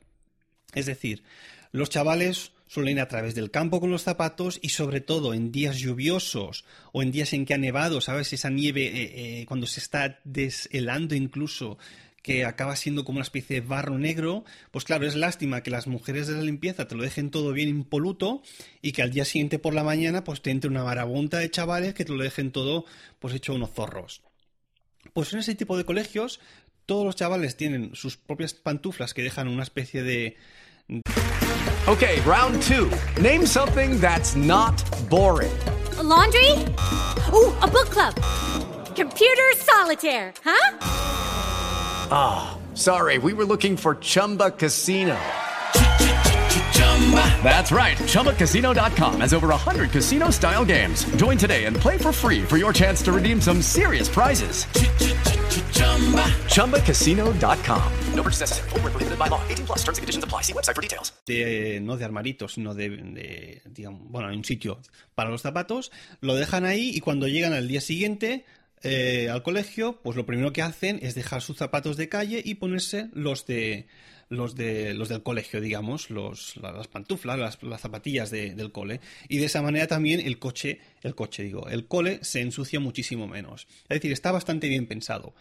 Es 0.73 0.87
decir, 0.87 1.25
los 1.73 1.91
chavales 1.91 2.53
suelen 2.67 2.99
ir 2.99 3.01
a 3.01 3.09
través 3.09 3.35
del 3.35 3.51
campo 3.51 3.81
con 3.81 3.91
los 3.91 4.03
zapatos 4.03 4.61
y 4.63 4.69
sobre 4.69 5.01
todo 5.01 5.35
en 5.35 5.51
días 5.51 5.79
lluviosos 5.79 6.65
o 6.93 7.03
en 7.03 7.11
días 7.11 7.33
en 7.33 7.45
que 7.45 7.55
ha 7.55 7.59
nevado, 7.59 8.01
¿sabes? 8.01 8.33
Esa 8.33 8.51
nieve 8.51 8.87
eh, 8.87 9.41
eh, 9.41 9.47
cuando 9.47 9.67
se 9.67 9.81
está 9.81 10.21
deshelando 10.23 11.17
incluso 11.17 11.79
que 12.23 12.45
acaba 12.45 12.77
siendo 12.77 13.05
como 13.05 13.17
una 13.17 13.25
especie 13.25 13.61
de 13.61 13.67
barro 13.67 13.99
negro, 13.99 14.45
pues 14.71 14.85
claro, 14.85 15.07
es 15.07 15.17
lástima 15.17 15.63
que 15.63 15.71
las 15.71 15.87
mujeres 15.87 16.27
de 16.27 16.35
la 16.35 16.43
limpieza 16.43 16.87
te 16.87 16.95
lo 16.95 17.03
dejen 17.03 17.31
todo 17.31 17.53
bien 17.53 17.69
impoluto 17.69 18.43
y 18.83 18.93
que 18.93 19.03
al 19.03 19.11
día 19.11 19.25
siguiente 19.25 19.59
por 19.59 19.75
la 19.75 19.85
mañana 19.85 20.25
pues 20.25 20.43
te 20.43 20.51
entre 20.51 20.71
una 20.71 20.85
marabunta 20.85 21.39
de 21.39 21.51
chavales 21.51 21.95
que 21.95 22.05
te 22.05 22.13
lo 22.13 22.23
dejen 22.23 22.53
todo 22.53 22.85
pues 23.19 23.35
hecho 23.35 23.55
unos 23.55 23.71
zorros. 23.71 24.23
Pues 25.15 25.33
en 25.33 25.39
ese 25.39 25.55
tipo 25.55 25.77
de 25.77 25.85
colegios 25.85 26.41
todos 26.87 27.05
los 27.05 27.17
chavales 27.17 27.57
tienen 27.57 27.95
sus 27.95 28.17
propias 28.17 28.53
pantuflas 28.55 29.15
que 29.15 29.23
dejan 29.23 29.49
una 29.49 29.63
especie 29.63 30.03
de... 30.03 30.37
Ok, 31.87 32.03
round 32.27 32.61
two. 32.63 32.91
Name 33.23 33.47
something 33.47 33.99
that's 34.01 34.35
not 34.37 34.83
boring. 35.09 35.51
laundry? 36.03 36.53
Oh, 37.33 37.57
a 37.63 37.69
book 37.69 37.91
club. 37.91 38.15
Computer 38.97 39.55
solitaire, 39.57 40.33
huh? 40.45 41.00
Ah, 42.13 42.51
oh, 42.53 42.75
sorry, 42.77 43.19
we 43.19 43.33
were 43.33 43.45
looking 43.45 43.77
for 43.77 43.95
Chumba 43.97 44.51
Casino. 44.51 45.17
That's 47.43 47.73
right. 47.73 47.97
ChumbaCasino.com 47.97 49.21
has 49.21 49.33
over 49.33 49.49
100 49.49 49.91
casino 49.91 50.31
style 50.31 50.65
games. 50.65 51.05
Join 51.17 51.37
today 51.39 51.65
and 51.65 51.75
play 51.77 51.99
for 51.99 52.13
free 52.13 52.43
for 52.43 52.57
your 52.59 52.73
chance 52.73 53.03
to 53.03 53.13
redeem 53.13 53.41
some 53.41 53.63
serious 53.63 54.09
prizes. 54.09 54.67
ChumbaCasino.com. 56.53 57.93
No 58.15 58.23
purchase 58.23 58.41
necessary. 58.41 58.69
Void 58.71 58.83
prohibited 58.93 59.19
by 59.19 59.29
law. 59.29 59.41
18 59.49 59.67
plus 59.67 59.79
terms 59.79 59.99
and 59.99 60.03
conditions 60.03 60.25
apply. 60.25 60.43
See 60.43 60.53
website 60.53 60.75
for 60.77 60.83
details. 60.83 61.13
de- 61.27 61.81
no 61.81 61.97
de 61.97 62.05
armaritos, 62.05 62.53
sino 62.55 62.75
de, 62.75 62.91
de, 62.91 63.63
digamos, 63.71 64.03
bueno, 64.11 64.29
hay 64.29 64.37
un 64.37 64.45
sitio 64.45 64.79
para 65.15 65.31
los 65.31 65.43
zapatos, 65.43 65.91
lo 66.21 66.35
dejan 66.35 66.65
ahí 66.67 66.91
y 66.95 67.01
cuando 67.01 67.27
llegan 67.29 67.53
al 67.55 67.67
día 67.69 67.81
siguiente 67.81 68.45
eh, 68.83 69.29
al 69.31 69.43
colegio, 69.43 70.01
pues 70.03 70.17
lo 70.17 70.27
primero 70.27 70.53
que 70.53 70.63
hacen 70.63 70.99
es 71.03 71.15
dejar 71.15 71.43
sus 71.43 71.57
zapatos 71.59 71.97
de 71.97 72.09
calle 72.09 72.43
y 72.45 72.55
ponerse 72.55 73.09
los 73.13 73.47
de 73.47 73.87
los 74.31 74.55
de 74.55 74.95
los 74.95 75.09
del 75.09 75.25
colegio, 75.25 75.61
digamos, 75.61 76.09
los, 76.09 76.57
la- 76.57 76.71
las 76.71 76.87
pantuflas, 76.87 77.37
las, 77.39 77.61
las 77.65 77.81
zapatillas 77.81 78.31
de- 78.31 78.55
del 78.55 78.71
cole. 78.71 79.01
Y 79.29 79.39
de 79.39 79.47
esa 79.47 79.61
manera 79.61 79.89
también 79.89 80.21
el 80.21 80.39
coche, 80.39 80.81
el 81.03 81.15
coche 81.17 81.43
digo, 81.43 81.69
el 81.69 81.87
cole 81.89 82.21
se 82.23 82.41
ensucia 82.41 82.79
muchísimo 82.79 83.27
menos. 83.27 83.67
Es 83.89 83.97
decir, 83.97 84.13
está 84.13 84.31
bastante 84.31 84.69
bien 84.69 84.87
pensado. 84.87 85.35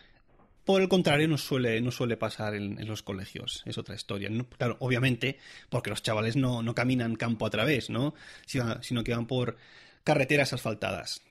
Por 0.65 0.81
el 0.81 0.89
contrario, 0.89 1.27
no 1.27 1.37
suele, 1.37 1.81
no 1.81 1.91
suele 1.91 2.17
pasar 2.17 2.53
en, 2.55 2.85
los 2.87 3.01
colegios. 3.03 3.63
Es 3.65 3.77
otra 3.77 3.95
historia. 3.95 4.29
Claro, 4.57 4.77
obviamente, 4.79 5.37
porque 5.69 5.89
los 5.89 6.03
chavales 6.03 6.35
no, 6.35 6.61
no 6.63 6.75
caminan 6.75 7.15
campo 7.15 7.45
a 7.45 7.49
través, 7.49 7.89
¿no? 7.89 8.13
Sino 8.45 9.03
que 9.03 9.13
van 9.15 9.25
por 9.27 9.57
carreteras 10.03 10.53
asfaltadas. 10.53 11.21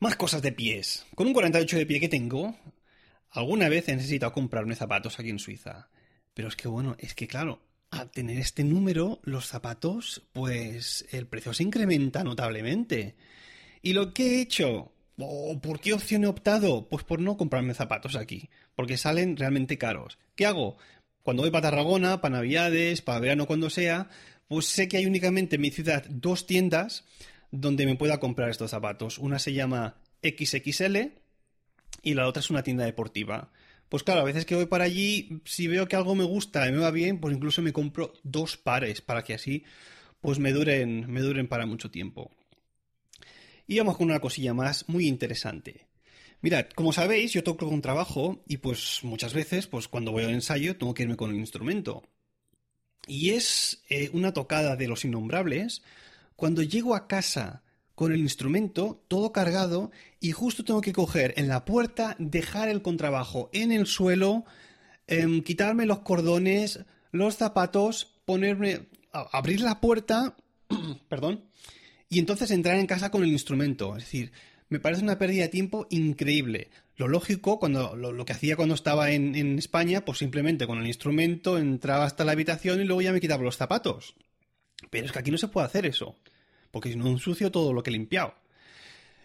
Más 0.00 0.14
cosas 0.14 0.42
de 0.42 0.52
pies. 0.52 1.06
Con 1.16 1.26
un 1.26 1.32
48 1.32 1.76
de 1.76 1.86
pie 1.86 1.98
que 1.98 2.08
tengo, 2.08 2.56
alguna 3.30 3.68
vez 3.68 3.88
he 3.88 3.96
necesitado 3.96 4.32
comprarme 4.32 4.76
zapatos 4.76 5.18
aquí 5.18 5.30
en 5.30 5.40
Suiza. 5.40 5.88
Pero 6.34 6.46
es 6.46 6.54
que 6.54 6.68
bueno, 6.68 6.94
es 7.00 7.14
que 7.14 7.26
claro, 7.26 7.62
al 7.90 8.08
tener 8.12 8.38
este 8.38 8.62
número, 8.62 9.18
los 9.24 9.46
zapatos, 9.46 10.22
pues 10.32 11.04
el 11.10 11.26
precio 11.26 11.52
se 11.52 11.64
incrementa 11.64 12.22
notablemente. 12.22 13.16
¿Y 13.82 13.92
lo 13.92 14.14
que 14.14 14.36
he 14.36 14.40
hecho? 14.40 14.92
¿O 15.16 15.60
por 15.60 15.80
qué 15.80 15.94
opción 15.94 16.22
he 16.22 16.28
optado? 16.28 16.88
Pues 16.88 17.02
por 17.02 17.20
no 17.20 17.36
comprarme 17.36 17.74
zapatos 17.74 18.14
aquí, 18.14 18.50
porque 18.76 18.98
salen 18.98 19.36
realmente 19.36 19.78
caros. 19.78 20.16
¿Qué 20.36 20.46
hago? 20.46 20.76
Cuando 21.24 21.42
voy 21.42 21.50
para 21.50 21.70
Tarragona, 21.70 22.20
para 22.20 22.36
Navidades, 22.36 23.02
para 23.02 23.18
verano, 23.18 23.48
cuando 23.48 23.68
sea, 23.68 24.08
pues 24.46 24.66
sé 24.66 24.86
que 24.86 24.98
hay 24.98 25.06
únicamente 25.06 25.56
en 25.56 25.62
mi 25.62 25.72
ciudad 25.72 26.04
dos 26.08 26.46
tiendas 26.46 27.04
donde 27.50 27.86
me 27.86 27.96
pueda 27.96 28.20
comprar 28.20 28.50
estos 28.50 28.70
zapatos. 28.70 29.18
Una 29.18 29.38
se 29.38 29.52
llama 29.52 29.96
XXL 30.22 30.96
y 32.02 32.14
la 32.14 32.26
otra 32.26 32.40
es 32.40 32.50
una 32.50 32.62
tienda 32.62 32.84
deportiva. 32.84 33.50
Pues 33.88 34.02
claro, 34.02 34.20
a 34.20 34.24
veces 34.24 34.44
que 34.44 34.54
voy 34.54 34.66
para 34.66 34.84
allí, 34.84 35.40
si 35.44 35.66
veo 35.66 35.88
que 35.88 35.96
algo 35.96 36.14
me 36.14 36.24
gusta 36.24 36.68
y 36.68 36.72
me 36.72 36.78
va 36.78 36.90
bien, 36.90 37.20
pues 37.20 37.34
incluso 37.34 37.62
me 37.62 37.72
compro 37.72 38.12
dos 38.22 38.56
pares 38.56 39.00
para 39.00 39.24
que 39.24 39.34
así 39.34 39.64
pues 40.20 40.38
me 40.38 40.52
duren, 40.52 41.10
me 41.10 41.20
duren 41.20 41.48
para 41.48 41.66
mucho 41.66 41.90
tiempo. 41.90 42.30
Y 43.66 43.78
vamos 43.78 43.96
con 43.96 44.10
una 44.10 44.20
cosilla 44.20 44.54
más 44.54 44.88
muy 44.88 45.06
interesante. 45.06 45.86
Mirad, 46.40 46.66
como 46.74 46.92
sabéis, 46.92 47.32
yo 47.32 47.42
toco 47.42 47.68
con 47.68 47.82
trabajo 47.82 48.42
y 48.46 48.58
pues 48.58 49.00
muchas 49.02 49.34
veces, 49.34 49.66
pues 49.66 49.88
cuando 49.88 50.12
voy 50.12 50.24
al 50.24 50.30
ensayo, 50.30 50.76
tengo 50.76 50.94
que 50.94 51.02
irme 51.02 51.16
con 51.16 51.30
el 51.30 51.36
instrumento. 51.36 52.02
Y 53.06 53.30
es 53.30 53.82
eh, 53.88 54.10
una 54.12 54.32
tocada 54.32 54.76
de 54.76 54.88
los 54.88 55.04
innombrables 55.04 55.82
cuando 56.38 56.62
llego 56.62 56.94
a 56.94 57.08
casa 57.08 57.64
con 57.96 58.12
el 58.12 58.20
instrumento 58.20 59.02
todo 59.08 59.32
cargado 59.32 59.90
y 60.20 60.30
justo 60.30 60.62
tengo 60.62 60.80
que 60.80 60.92
coger 60.92 61.34
en 61.36 61.48
la 61.48 61.64
puerta, 61.64 62.14
dejar 62.20 62.68
el 62.68 62.80
contrabajo 62.80 63.50
en 63.52 63.72
el 63.72 63.86
suelo, 63.86 64.44
em, 65.08 65.42
quitarme 65.42 65.84
los 65.84 65.98
cordones, 65.98 66.84
los 67.10 67.34
zapatos, 67.34 68.20
ponerme, 68.24 68.86
abrir 69.10 69.60
la 69.62 69.80
puerta, 69.80 70.36
perdón, 71.08 71.42
y 72.08 72.20
entonces 72.20 72.52
entrar 72.52 72.78
en 72.78 72.86
casa 72.86 73.10
con 73.10 73.24
el 73.24 73.30
instrumento. 73.30 73.96
Es 73.96 74.04
decir, 74.04 74.30
me 74.68 74.78
parece 74.78 75.02
una 75.02 75.18
pérdida 75.18 75.42
de 75.42 75.48
tiempo 75.48 75.88
increíble. 75.90 76.70
Lo 76.94 77.08
lógico, 77.08 77.58
cuando 77.58 77.96
lo, 77.96 78.12
lo 78.12 78.24
que 78.24 78.34
hacía 78.34 78.54
cuando 78.54 78.76
estaba 78.76 79.10
en, 79.10 79.34
en 79.34 79.58
España, 79.58 80.04
pues 80.04 80.18
simplemente 80.18 80.68
con 80.68 80.78
el 80.78 80.86
instrumento 80.86 81.58
entraba 81.58 82.04
hasta 82.04 82.24
la 82.24 82.30
habitación 82.30 82.80
y 82.80 82.84
luego 82.84 83.02
ya 83.02 83.12
me 83.12 83.20
quitaba 83.20 83.42
los 83.42 83.56
zapatos. 83.56 84.14
Pero 84.90 85.06
es 85.06 85.12
que 85.12 85.18
aquí 85.18 85.30
no 85.30 85.38
se 85.38 85.48
puede 85.48 85.66
hacer 85.66 85.86
eso, 85.86 86.16
porque 86.70 86.90
si 86.90 86.96
no 86.96 87.08
ensucio 87.08 87.50
todo 87.50 87.72
lo 87.72 87.82
que 87.82 87.90
he 87.90 87.92
limpiado. 87.92 88.34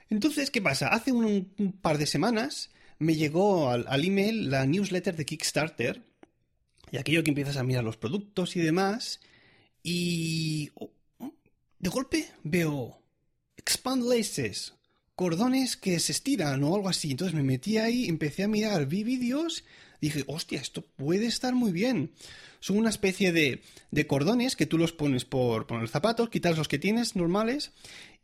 Entonces, 0.10 0.52
¿qué 0.52 0.62
pasa? 0.62 0.88
Hace 0.88 1.12
un, 1.12 1.80
par 1.82 1.98
de 1.98 2.06
semanas 2.06 2.70
me 3.00 3.16
llegó 3.16 3.70
al, 3.70 4.06
email 4.06 4.50
la 4.50 4.66
newsletter 4.66 5.16
de 5.16 5.26
Kickstarter, 5.26 6.04
y 6.92 6.98
aquello 6.98 7.24
que 7.24 7.32
empiezas 7.32 7.58
a 7.58 7.64
mirar 7.64 7.84
los 7.84 7.98
productos 7.98 8.56
y 8.56 8.62
demás, 8.62 9.20
y 9.82 10.72
oh, 10.76 10.92
de 11.80 11.90
golpe 11.90 12.28
veo 12.44 13.02
expand 13.58 14.04
laces, 14.04 14.74
cordones 15.16 15.78
que 15.78 16.00
se 16.00 16.12
estiran 16.12 16.64
o 16.64 16.76
algo 16.76 16.90
así. 16.90 17.12
Entonces 17.12 17.36
me 17.36 17.44
metí 17.44 17.78
ahí, 17.78 18.08
empecé 18.08 18.44
a 18.44 18.48
mirar, 18.48 18.86
vi 18.86 19.04
vídeos, 19.04 19.64
dije, 20.04 20.24
hostia, 20.28 20.60
esto 20.60 20.82
puede 20.82 21.26
estar 21.26 21.56
muy 21.56 21.72
bien. 21.72 22.12
Son 22.60 22.78
una 22.78 22.90
especie 22.90 23.32
de, 23.32 23.62
de 23.92 24.08
cordones 24.08 24.56
que 24.56 24.66
tú 24.66 24.78
los 24.78 24.92
pones 24.92 25.26
por, 25.26 25.66
por 25.66 25.80
los 25.80 25.92
zapatos, 25.92 26.30
quitas 26.30 26.58
los 26.58 26.68
que 26.68 26.80
tienes 26.80 27.16
normales 27.16 27.72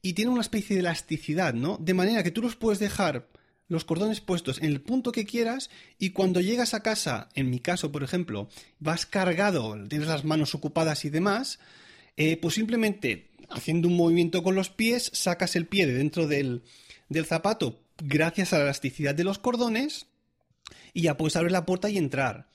y 0.01 0.13
tiene 0.13 0.31
una 0.31 0.41
especie 0.41 0.75
de 0.75 0.81
elasticidad, 0.81 1.53
¿no? 1.53 1.77
De 1.79 1.93
manera 1.93 2.23
que 2.23 2.31
tú 2.31 2.41
los 2.41 2.55
puedes 2.55 2.79
dejar 2.79 3.27
los 3.69 3.85
cordones 3.85 4.19
puestos 4.19 4.57
en 4.59 4.65
el 4.65 4.81
punto 4.81 5.11
que 5.11 5.25
quieras 5.25 5.69
y 5.97 6.09
cuando 6.09 6.41
llegas 6.41 6.73
a 6.73 6.81
casa, 6.81 7.29
en 7.35 7.49
mi 7.49 7.59
caso, 7.59 7.91
por 7.91 8.03
ejemplo, 8.03 8.49
vas 8.79 9.05
cargado, 9.05 9.77
tienes 9.87 10.07
las 10.07 10.25
manos 10.25 10.55
ocupadas 10.55 11.05
y 11.05 11.09
demás, 11.09 11.59
eh, 12.17 12.35
pues 12.37 12.55
simplemente 12.55 13.29
haciendo 13.49 13.87
un 13.87 13.95
movimiento 13.95 14.43
con 14.43 14.55
los 14.55 14.69
pies, 14.69 15.11
sacas 15.13 15.55
el 15.55 15.65
pie 15.65 15.85
de 15.85 15.93
dentro 15.93 16.27
del, 16.27 16.63
del 17.07 17.25
zapato 17.25 17.79
gracias 18.01 18.53
a 18.53 18.57
la 18.57 18.63
elasticidad 18.63 19.15
de 19.15 19.23
los 19.23 19.39
cordones 19.39 20.07
y 20.93 21.01
ya 21.03 21.17
puedes 21.17 21.35
abrir 21.35 21.51
la 21.51 21.65
puerta 21.65 21.89
y 21.89 21.97
entrar. 21.97 22.49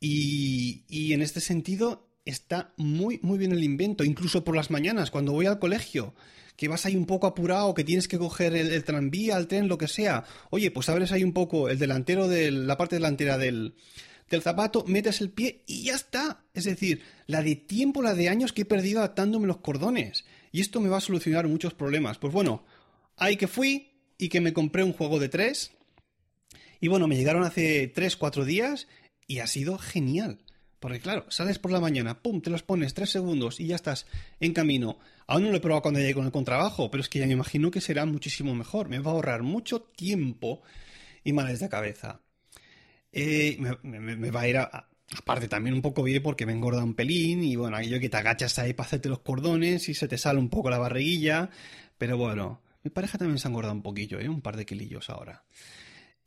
Y, 0.00 0.84
y 0.88 1.12
en 1.12 1.22
este 1.22 1.40
sentido 1.40 2.08
está 2.24 2.72
muy, 2.76 3.18
muy 3.22 3.38
bien 3.38 3.52
el 3.52 3.64
invento, 3.64 4.04
incluso 4.04 4.44
por 4.44 4.56
las 4.56 4.70
mañanas, 4.70 5.10
cuando 5.10 5.32
voy 5.32 5.46
al 5.46 5.58
colegio, 5.58 6.14
que 6.56 6.68
vas 6.68 6.84
ahí 6.84 6.94
un 6.94 7.06
poco 7.06 7.26
apurado, 7.26 7.72
que 7.72 7.84
tienes 7.84 8.06
que 8.06 8.18
coger 8.18 8.54
el, 8.54 8.84
tranvía, 8.84 9.38
el 9.38 9.46
tren, 9.46 9.68
lo 9.68 9.78
que 9.78 9.88
sea. 9.88 10.24
Oye, 10.50 10.70
pues 10.70 10.88
abres 10.88 11.10
ahí 11.10 11.24
un 11.24 11.32
poco 11.32 11.70
el 11.70 11.78
delantero 11.78 12.28
de 12.28 12.50
la 12.50 12.76
parte 12.76 12.96
delantera 12.96 13.38
del, 13.38 13.74
del 14.28 14.42
zapato, 14.42 14.84
metes 14.86 15.22
el 15.22 15.30
pie 15.30 15.62
y 15.66 15.84
ya 15.84 15.94
está. 15.94 16.44
Es 16.52 16.64
decir, 16.64 17.00
la 17.26 17.42
de 17.42 17.56
tiempo, 17.56 18.02
la 18.02 18.14
de 18.14 18.28
años 18.28 18.52
que 18.52 18.62
he 18.62 18.66
perdido 18.66 19.02
atándome 19.02 19.46
los 19.46 19.58
cordones. 19.58 20.26
Y 20.52 20.60
esto 20.60 20.80
me 20.80 20.90
va 20.90 20.98
a 20.98 21.00
solucionar 21.00 21.48
muchos 21.48 21.72
problemas. 21.72 22.18
Pues 22.18 22.32
bueno, 22.32 22.66
ahí 23.16 23.36
que 23.36 23.48
fui 23.48 23.92
y 24.18 24.28
que 24.28 24.42
me 24.42 24.52
compré 24.52 24.84
un 24.84 24.92
juego 24.92 25.18
de 25.18 25.30
tres. 25.30 25.72
Y 26.80 26.88
bueno, 26.88 27.06
me 27.06 27.16
llegaron 27.16 27.44
hace 27.44 27.88
3, 27.88 28.16
4 28.16 28.44
días 28.44 28.88
y 29.26 29.38
ha 29.38 29.46
sido 29.46 29.78
genial. 29.78 30.38
Porque 30.80 30.98
claro, 30.98 31.26
sales 31.28 31.58
por 31.58 31.72
la 31.72 31.80
mañana, 31.80 32.22
pum, 32.22 32.40
te 32.40 32.48
los 32.48 32.62
pones 32.62 32.94
3 32.94 33.08
segundos 33.08 33.60
y 33.60 33.66
ya 33.66 33.76
estás 33.76 34.06
en 34.40 34.54
camino. 34.54 34.98
Aún 35.26 35.44
no 35.44 35.50
lo 35.50 35.58
he 35.58 35.60
probado 35.60 35.82
cuando 35.82 36.00
llegue 36.00 36.14
con 36.14 36.24
el 36.24 36.32
contrabajo, 36.32 36.90
pero 36.90 37.02
es 37.02 37.08
que 37.10 37.18
ya 37.18 37.26
me 37.26 37.34
imagino 37.34 37.70
que 37.70 37.82
será 37.82 38.06
muchísimo 38.06 38.54
mejor. 38.54 38.88
Me 38.88 38.98
va 38.98 39.10
a 39.10 39.14
ahorrar 39.14 39.42
mucho 39.42 39.82
tiempo 39.82 40.62
y 41.22 41.34
males 41.34 41.60
de 41.60 41.68
cabeza. 41.68 42.22
Eh, 43.12 43.58
me, 43.82 44.30
va 44.30 44.40
a 44.40 44.48
ir 44.48 44.58
Aparte, 45.18 45.48
también 45.48 45.74
un 45.74 45.82
poco 45.82 46.04
bien 46.04 46.22
porque 46.22 46.46
me 46.46 46.52
engorda 46.52 46.84
un 46.84 46.94
pelín 46.94 47.42
y 47.42 47.56
bueno, 47.56 47.76
aquello 47.76 47.98
que 47.98 48.08
te 48.08 48.16
agachas 48.16 48.58
ahí 48.60 48.74
para 48.74 48.86
hacerte 48.86 49.08
los 49.08 49.18
cordones 49.20 49.88
y 49.88 49.94
se 49.94 50.06
te 50.06 50.16
sale 50.16 50.38
un 50.38 50.48
poco 50.48 50.70
la 50.70 50.78
barriguilla. 50.78 51.50
Pero 51.98 52.16
bueno, 52.16 52.62
mi 52.84 52.90
pareja 52.90 53.18
también 53.18 53.38
se 53.38 53.48
ha 53.48 53.50
engordado 53.50 53.74
un 53.74 53.82
poquillo, 53.82 54.20
¿eh? 54.20 54.28
Un 54.28 54.40
par 54.40 54.56
de 54.56 54.64
kilillos 54.64 55.10
ahora. 55.10 55.42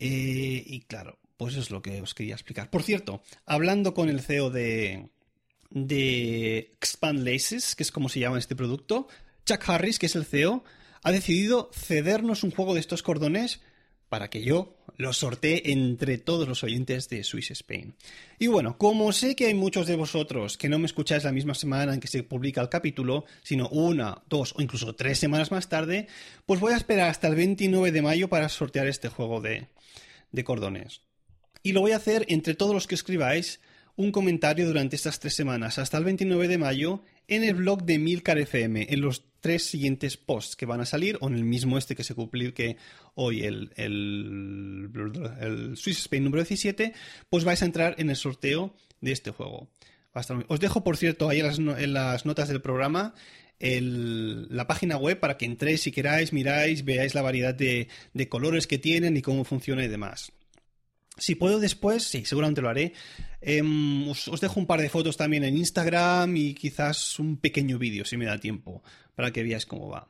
Eh, 0.05 0.61
y 0.67 0.81
claro, 0.81 1.17
pues 1.37 1.55
es 1.55 1.71
lo 1.71 1.81
que 1.81 2.01
os 2.01 2.13
quería 2.13 2.33
explicar. 2.33 2.69
Por 2.69 2.83
cierto, 2.83 3.21
hablando 3.45 3.93
con 3.93 4.09
el 4.09 4.19
CEO 4.19 4.49
de, 4.49 5.11
de 5.69 6.57
Expand 6.73 7.25
Laces, 7.25 7.73
que 7.73 7.83
es 7.83 7.91
como 7.93 8.09
se 8.09 8.19
llama 8.19 8.37
este 8.37 8.53
producto, 8.53 9.07
Chuck 9.45 9.63
Harris, 9.69 9.99
que 9.99 10.07
es 10.07 10.17
el 10.17 10.25
CEO, 10.25 10.65
ha 11.03 11.11
decidido 11.13 11.71
cedernos 11.73 12.43
un 12.43 12.51
juego 12.51 12.73
de 12.73 12.81
estos 12.81 13.01
cordones 13.01 13.61
para 14.09 14.29
que 14.29 14.43
yo 14.43 14.75
los 14.97 15.17
sortee 15.17 15.63
entre 15.65 16.17
todos 16.17 16.47
los 16.47 16.63
oyentes 16.63 17.09
de 17.09 17.23
Swiss 17.23 17.51
Spain. 17.51 17.95
Y 18.39 18.47
bueno, 18.47 18.77
como 18.77 19.11
sé 19.11 19.35
que 19.35 19.47
hay 19.47 19.53
muchos 19.53 19.87
de 19.87 19.95
vosotros 19.95 20.57
que 20.57 20.69
no 20.69 20.79
me 20.79 20.85
escucháis 20.85 21.23
la 21.23 21.31
misma 21.31 21.55
semana 21.55 21.93
en 21.93 21.99
que 21.99 22.07
se 22.07 22.23
publica 22.23 22.61
el 22.61 22.69
capítulo, 22.69 23.25
sino 23.43 23.69
una, 23.69 24.21
dos 24.29 24.53
o 24.57 24.61
incluso 24.61 24.95
tres 24.95 25.19
semanas 25.19 25.51
más 25.51 25.69
tarde, 25.69 26.07
pues 26.45 26.59
voy 26.59 26.73
a 26.73 26.77
esperar 26.77 27.09
hasta 27.09 27.27
el 27.27 27.35
29 27.35 27.91
de 27.91 28.01
mayo 28.01 28.29
para 28.29 28.49
sortear 28.49 28.87
este 28.87 29.09
juego 29.09 29.41
de 29.41 30.43
cordones. 30.43 31.01
Y 31.63 31.71
lo 31.71 31.81
voy 31.81 31.93
a 31.93 31.97
hacer 31.97 32.25
entre 32.27 32.55
todos 32.55 32.73
los 32.73 32.87
que 32.87 32.95
escribáis 32.95 33.61
un 33.95 34.11
comentario 34.11 34.65
durante 34.67 34.95
estas 34.95 35.19
tres 35.19 35.35
semanas, 35.35 35.77
hasta 35.77 35.97
el 35.97 36.03
29 36.03 36.47
de 36.47 36.57
mayo, 36.57 37.03
en 37.27 37.43
el 37.43 37.55
blog 37.55 37.83
de 37.83 37.99
Milcar 37.99 38.37
FM, 38.37 38.87
en 38.89 39.01
los 39.01 39.23
tres 39.39 39.63
siguientes 39.65 40.17
posts 40.17 40.55
que 40.55 40.65
van 40.65 40.81
a 40.81 40.85
salir, 40.85 41.17
o 41.21 41.27
en 41.27 41.35
el 41.35 41.43
mismo 41.43 41.77
este 41.77 41.95
que 41.95 42.03
se 42.03 42.15
publique 42.15 42.77
hoy, 43.15 43.43
el, 43.43 43.71
el, 43.75 44.89
el 45.39 45.77
Swiss 45.77 45.99
Spain 45.99 46.23
número 46.23 46.43
17, 46.43 46.93
pues 47.29 47.43
vais 47.43 47.61
a 47.61 47.65
entrar 47.65 47.95
en 47.97 48.09
el 48.09 48.15
sorteo 48.15 48.73
de 49.01 49.11
este 49.11 49.31
juego. 49.31 49.69
Os 50.47 50.59
dejo, 50.59 50.83
por 50.83 50.97
cierto, 50.97 51.27
ahí 51.27 51.39
en 51.39 51.93
las, 51.93 52.25
notas 52.25 52.47
del 52.47 52.61
programa 52.61 53.13
la 53.59 54.67
página 54.67 54.97
web 54.97 55.19
para 55.19 55.37
que 55.37 55.45
entréis 55.45 55.81
si 55.81 55.91
queráis, 55.91 56.33
miráis, 56.33 56.83
veáis 56.83 57.15
la 57.15 57.21
variedad 57.21 57.55
de, 57.55 57.87
de 58.13 58.29
colores 58.29 58.67
que 58.67 58.77
tienen 58.77 59.15
y 59.15 59.21
cómo 59.21 59.43
funciona 59.45 59.83
y 59.85 59.87
demás. 59.87 60.33
Si 61.17 61.35
puedo 61.35 61.59
después, 61.59 62.03
sí, 62.03 62.25
seguramente 62.25 62.61
lo 62.61 62.69
haré. 62.69 62.93
Em, 63.41 64.09
os, 64.09 64.41
dejo 64.41 64.59
un 64.59 64.65
par 64.65 64.81
de 64.81 64.89
fotos 64.89 65.17
también 65.17 65.43
en 65.43 65.57
Instagram 65.57 66.35
y 66.35 66.53
quizás 66.53 67.19
un 67.19 67.37
pequeño 67.37 67.77
vídeo, 67.77 68.05
si 68.05 68.17
me 68.17 68.25
da 68.25 68.39
tiempo, 68.39 68.81
para 69.15 69.31
que 69.31 69.43
veáis 69.43 69.65
cómo 69.65 69.89
va. 69.89 70.07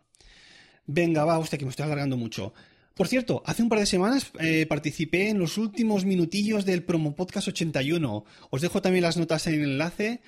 Venga, 0.85 1.25
va, 1.25 1.39
usted 1.39 1.57
que 1.57 1.65
me 1.65 1.71
estoy 1.71 1.85
alargando 1.85 2.15
mucho. 2.15 2.53
Por 2.93 3.07
cierto, 3.07 3.41
hace 3.45 3.63
un 3.63 3.69
par 3.69 3.79
de 3.79 3.85
semanas 3.85 4.31
eh, 4.39 4.65
participé 4.67 5.29
en 5.29 5.39
los 5.39 5.57
últimos 5.57 6.05
minutillos 6.05 6.63
del 6.63 6.83
Promo 6.83 7.15
Podcast 7.15 7.47
81. 7.47 8.25
Os 8.51 8.61
dejo 8.61 8.81
también 8.81 9.03
las 9.03 9.17
notas 9.17 9.47
en 9.47 9.55
el 9.55 9.63
enlace, 9.63 10.21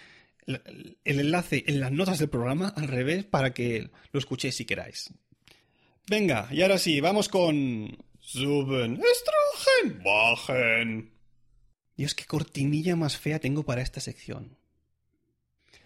el, 0.47 0.89
enlace 1.03 1.63
en 1.67 1.79
las 1.79 1.91
notas 1.91 2.17
del 2.17 2.29
programa, 2.29 2.69
al 2.69 2.87
revés, 2.87 3.23
para 3.23 3.53
que 3.53 3.91
lo 4.11 4.19
escuchéis 4.19 4.55
si 4.55 4.65
queráis. 4.65 5.13
Venga, 6.07 6.49
y 6.51 6.63
ahora 6.63 6.79
sí, 6.79 6.99
vamos 7.01 7.29
con... 7.29 7.97
Suben, 8.19 8.99
bajen. 10.03 11.11
Dios, 11.95 12.13
qué 12.13 12.25
cortinilla 12.25 12.95
más 12.95 13.17
fea 13.17 13.39
tengo 13.39 13.63
para 13.63 13.81
esta 13.81 13.99
sección. 13.99 14.57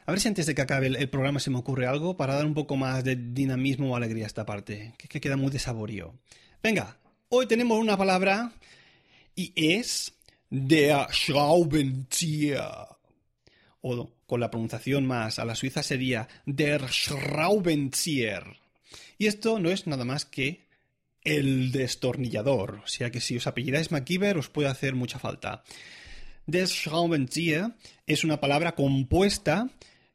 A 0.06 0.12
ver 0.12 0.20
si 0.20 0.28
antes 0.28 0.48
de 0.48 0.56
que 0.56 0.62
acabe 0.62 0.88
el, 0.88 0.96
el 0.96 1.10
programa 1.10 1.40
se 1.40 1.52
me 1.52 1.60
ocurre 1.60 1.86
algo 1.86 2.18
para 2.18 2.34
dar 2.34 2.46
un 2.46 2.56
poco 2.56 2.76
más 2.76 3.04
de 3.04 3.16
dinamismo 3.16 3.92
o 3.92 3.96
alegría 3.96 4.24
a 4.24 4.28
esta 4.28 4.46
parte, 4.46 4.94
que, 4.98 5.08
que 5.08 5.22
queda 5.22 5.38
muy 5.38 5.52
de 5.52 5.60
saborío. 5.60 6.16
Venga, 6.64 6.98
hoy 7.30 7.46
tenemos 7.46 7.78
una 7.80 7.96
palabra 7.96 8.52
y 9.36 9.54
es 9.56 10.14
der 10.50 11.08
Schraubenzieher. 11.12 12.88
O 13.82 14.12
con 14.26 14.40
la 14.40 14.52
pronunciación 14.52 15.06
más 15.06 15.40
a 15.40 15.46
la 15.46 15.56
suiza 15.56 15.84
sería 15.84 16.28
der 16.46 16.90
Schraubenzieher. 16.90 18.58
Y 19.18 19.28
esto 19.28 19.60
no 19.60 19.70
es 19.70 19.86
nada 19.86 20.06
más 20.06 20.26
que 20.26 20.68
el 21.24 21.72
destornillador. 21.72 22.82
O 22.84 22.88
sea 22.88 23.12
que 23.12 23.22
si 23.22 23.38
os 23.38 23.48
apellidáis 23.48 23.92
MacGyver 23.92 24.38
os 24.38 24.50
puede 24.50 24.70
hacer 24.70 24.96
mucha 24.96 25.20
falta. 25.20 25.64
Des 26.46 26.72
Schraubenzieher 26.72 27.76
es 28.08 28.24
una 28.24 28.40
palabra 28.40 28.74
compuesta 28.74 29.70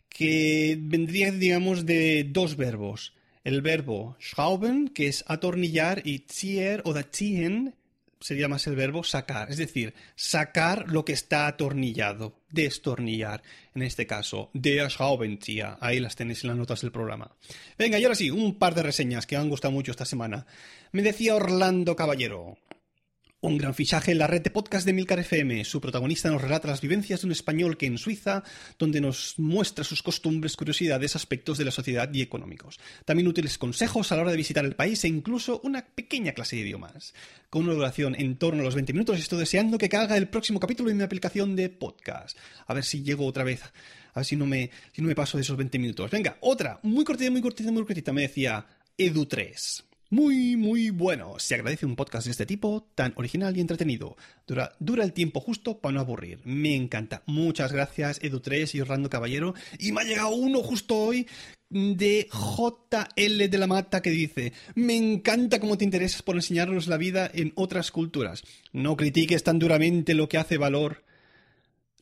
que 0.08 0.76
vendría, 0.80 1.30
digamos, 1.32 1.86
de 1.86 2.24
dos 2.24 2.56
verbos. 2.56 3.14
El 3.44 3.60
verbo 3.60 4.16
schrauben, 4.18 4.88
que 4.88 5.08
es 5.08 5.24
atornillar, 5.28 6.06
y 6.06 6.24
zier 6.30 6.82
o 6.84 6.94
ziehen 7.12 7.74
sería 8.24 8.48
más 8.48 8.66
el 8.66 8.74
verbo 8.74 9.04
sacar. 9.04 9.50
Es 9.50 9.58
decir, 9.58 9.92
sacar 10.16 10.86
lo 10.88 11.04
que 11.04 11.12
está 11.12 11.46
atornillado, 11.46 12.40
destornillar. 12.50 13.42
En 13.74 13.82
este 13.82 14.06
caso, 14.06 14.48
der 14.54 14.90
Schraubenzieher. 14.90 15.76
Ahí 15.80 16.00
las 16.00 16.16
tenéis 16.16 16.42
en 16.42 16.48
las 16.48 16.56
notas 16.56 16.80
del 16.80 16.90
programa. 16.90 17.36
Venga, 17.76 17.98
y 17.98 18.04
ahora 18.04 18.14
sí, 18.14 18.30
un 18.30 18.58
par 18.58 18.74
de 18.74 18.82
reseñas 18.82 19.26
que 19.26 19.36
han 19.36 19.50
gustado 19.50 19.72
mucho 19.72 19.90
esta 19.90 20.06
semana. 20.06 20.46
Me 20.90 21.02
decía 21.02 21.36
Orlando 21.36 21.96
Caballero. 21.96 22.56
Un 23.44 23.58
gran 23.58 23.74
fichaje 23.74 24.12
en 24.12 24.16
la 24.16 24.26
red 24.26 24.40
de 24.40 24.48
podcast 24.48 24.86
de 24.86 24.94
Milcar 24.94 25.18
FM. 25.18 25.66
Su 25.66 25.78
protagonista 25.78 26.30
nos 26.30 26.40
relata 26.40 26.66
las 26.66 26.80
vivencias 26.80 27.20
de 27.20 27.26
un 27.26 27.32
español 27.32 27.76
que 27.76 27.84
en 27.84 27.98
Suiza, 27.98 28.42
donde 28.78 29.02
nos 29.02 29.38
muestra 29.38 29.84
sus 29.84 30.02
costumbres, 30.02 30.56
curiosidades, 30.56 31.14
aspectos 31.14 31.58
de 31.58 31.66
la 31.66 31.70
sociedad 31.70 32.08
y 32.10 32.22
económicos. 32.22 32.80
También 33.04 33.28
útiles 33.28 33.58
consejos 33.58 34.10
a 34.10 34.16
la 34.16 34.22
hora 34.22 34.30
de 34.30 34.38
visitar 34.38 34.64
el 34.64 34.76
país 34.76 35.04
e 35.04 35.08
incluso 35.08 35.60
una 35.62 35.84
pequeña 35.84 36.32
clase 36.32 36.56
de 36.56 36.62
idiomas. 36.62 37.12
Con 37.50 37.64
una 37.64 37.74
duración 37.74 38.14
en 38.18 38.38
torno 38.38 38.62
a 38.62 38.64
los 38.64 38.76
20 38.76 38.94
minutos, 38.94 39.18
estoy 39.18 39.40
deseando 39.40 39.76
que 39.76 39.94
haga 39.94 40.16
el 40.16 40.28
próximo 40.28 40.58
capítulo 40.58 40.88
en 40.88 40.96
mi 40.96 41.02
aplicación 41.02 41.54
de 41.54 41.68
podcast. 41.68 42.38
A 42.66 42.72
ver 42.72 42.84
si 42.84 43.02
llego 43.02 43.26
otra 43.26 43.44
vez. 43.44 43.60
A 44.14 44.20
ver 44.20 44.24
si 44.24 44.36
no 44.36 44.46
me, 44.46 44.70
si 44.92 45.02
no 45.02 45.08
me 45.08 45.14
paso 45.14 45.36
de 45.36 45.42
esos 45.42 45.58
20 45.58 45.78
minutos. 45.78 46.10
Venga, 46.10 46.38
otra. 46.40 46.80
Muy 46.82 47.04
cortita, 47.04 47.30
muy 47.30 47.42
cortita, 47.42 47.70
muy 47.70 47.84
cortita. 47.84 48.10
Me 48.10 48.22
decía 48.22 48.64
Edu3. 48.96 49.84
Muy, 50.10 50.56
muy 50.56 50.90
bueno. 50.90 51.34
Se 51.38 51.54
agradece 51.54 51.86
un 51.86 51.96
podcast 51.96 52.26
de 52.26 52.32
este 52.32 52.46
tipo, 52.46 52.86
tan 52.94 53.12
original 53.16 53.56
y 53.56 53.60
entretenido. 53.60 54.16
Dura, 54.46 55.04
el 55.04 55.12
tiempo 55.12 55.40
justo 55.40 55.78
para 55.78 55.94
no 55.94 56.00
aburrir. 56.00 56.40
Me 56.44 56.74
encanta. 56.74 57.22
Muchas 57.26 57.72
gracias, 57.72 58.20
Edu3 58.20 58.74
y 58.74 58.80
Orlando 58.80 59.10
Caballero. 59.10 59.54
Y 59.78 59.92
me 59.92 60.02
ha 60.02 60.04
llegado 60.04 60.34
uno 60.34 60.62
justo 60.62 60.96
hoy 60.96 61.26
de 61.70 62.28
JL 62.30 63.48
de 63.48 63.58
la 63.58 63.66
Mata 63.66 64.02
que 64.02 64.10
dice: 64.10 64.52
Me 64.74 64.96
encanta 64.96 65.58
cómo 65.58 65.78
te 65.78 65.84
interesas 65.84 66.22
por 66.22 66.36
enseñarnos 66.36 66.86
la 66.86 66.98
vida 66.98 67.30
en 67.32 67.52
otras 67.56 67.90
culturas. 67.90 68.44
No 68.72 68.96
critiques 68.96 69.42
tan 69.42 69.58
duramente 69.58 70.14
lo 70.14 70.28
que 70.28 70.38
hace 70.38 70.58
valor 70.58 71.03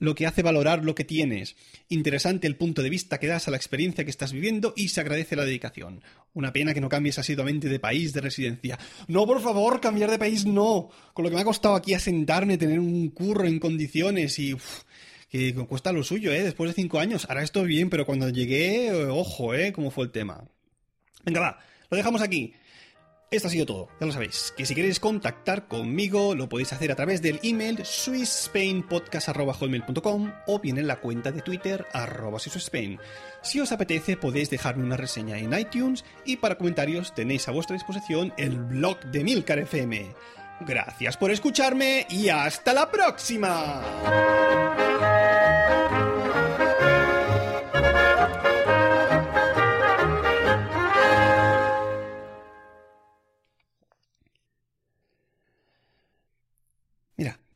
lo 0.03 0.17
que 0.17 0.27
hace 0.27 0.43
valorar 0.43 0.85
lo 0.85 0.97
que 0.97 1.05
tienes. 1.05 1.55
Interesante 1.89 2.49
el 2.49 2.57
punto 2.57 2.83
de 2.83 2.91
vista 2.91 3.21
que 3.21 3.29
das 3.29 3.47
a 3.47 3.53
la 3.53 3.57
experiencia 3.57 4.03
que 4.03 4.11
estás 4.11 4.33
viviendo 4.33 4.75
y 4.77 4.89
se 4.89 5.01
agradece 5.01 5.37
la 5.37 5.45
dedicación. 5.45 6.03
Una 6.35 6.53
pena 6.53 6.75
que 6.75 6.81
no 6.81 6.89
cambies 6.89 7.21
asiduamente 7.21 7.69
de 7.69 7.79
país 7.79 8.13
de 8.13 8.21
residencia. 8.21 8.81
No, 9.07 9.25
por 9.29 9.41
favor, 9.41 9.81
cambiar 9.81 10.11
de 10.11 10.19
país 10.19 10.45
no. 10.45 10.91
Con 11.15 11.23
lo 11.23 11.31
que 11.31 11.37
me 11.37 11.43
ha 11.43 11.45
costado 11.45 11.77
aquí 11.77 11.95
asentarme, 11.95 12.59
tener 12.59 12.81
un 12.81 13.11
curro 13.11 13.47
en 13.47 13.61
condiciones 13.61 14.41
y... 14.41 14.55
uf, 14.55 14.81
que 15.31 15.55
cuesta 15.55 15.93
lo 15.93 16.03
suyo, 16.03 16.33
¿eh? 16.33 16.43
Después 16.43 16.71
de 16.71 16.83
cinco 16.83 16.99
años. 16.99 17.27
Ahora 17.29 17.45
estoy 17.45 17.69
bien, 17.69 17.89
pero 17.89 18.05
cuando 18.05 18.29
llegué, 18.29 18.89
eh, 18.89 19.07
ojo, 19.07 19.55
¿eh? 19.55 19.73
¿Cómo 19.73 19.93
fue 19.93 20.07
el 20.07 20.11
tema? 20.11 20.45
Venga, 21.25 21.41
va. 21.41 21.59
Lo 21.91 21.97
dejamos 21.97 22.23
aquí. 22.23 22.55
Esto 23.33 23.49
ha 23.49 23.51
sido 23.51 23.65
todo, 23.65 23.89
ya 23.99 24.07
lo 24.07 24.13
sabéis, 24.13 24.53
que 24.59 24.67
si 24.67 24.75
queréis 24.75 25.01
contactar 25.01 25.67
conmigo 25.67 26.35
lo 26.35 26.51
podéis 26.51 26.75
hacer 26.75 26.93
a 26.93 26.97
través 26.97 27.23
del 27.23 27.41
email 27.43 27.83
swissspainpodcast.com 27.83 30.33
o 30.47 30.59
bien 30.59 30.77
en 30.77 30.87
la 30.87 30.97
cuenta 30.97 31.33
de 31.33 31.41
Twitter 31.41 31.87
arroba 31.95 32.39
swissspain. 32.39 33.01
Si 33.41 33.59
os 33.59 33.73
apetece 33.73 34.19
podéis 34.19 34.51
dejarme 34.51 34.85
una 34.85 34.99
reseña 34.99 35.39
en 35.39 35.59
iTunes 35.59 36.05
y 36.27 36.37
para 36.37 36.59
comentarios 36.59 37.15
tenéis 37.15 37.49
a 37.49 37.53
vuestra 37.53 37.73
disposición 37.73 38.35
el 38.37 38.59
blog 38.59 39.01
de 39.07 39.25
Milcar 39.25 39.61
FM. 39.61 40.15
Gracias 40.67 41.17
por 41.17 41.31
escucharme 41.31 42.07
y 42.11 42.29
hasta 42.29 42.75
la 42.75 42.91
próxima. 42.91 43.81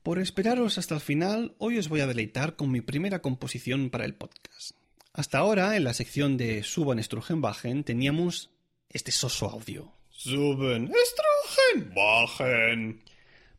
Por 0.07 0.21
esperaros 0.21 0.79
hasta 0.79 0.95
el 0.95 1.01
final, 1.01 1.57
hoy 1.59 1.79
os 1.79 1.88
voy 1.88 1.99
a 1.99 2.07
deleitar 2.07 2.55
con 2.55 2.71
mi 2.71 2.81
primera 2.81 3.23
composición 3.23 3.90
para 3.90 4.05
el 4.05 4.14
podcast. 4.14 4.77
Hasta 5.12 5.38
ahora, 5.38 5.77
en 5.77 5.83
la 5.83 5.95
sección 5.95 6.37
de 6.37 6.62
Suban 6.62 7.03
Strugenbachen, 7.03 7.83
teníamos 7.83 8.53
este 8.88 9.11
soso 9.11 9.51
audio. 9.51 9.92
Suben 10.11 10.92
Strugenbachen. 11.75 13.03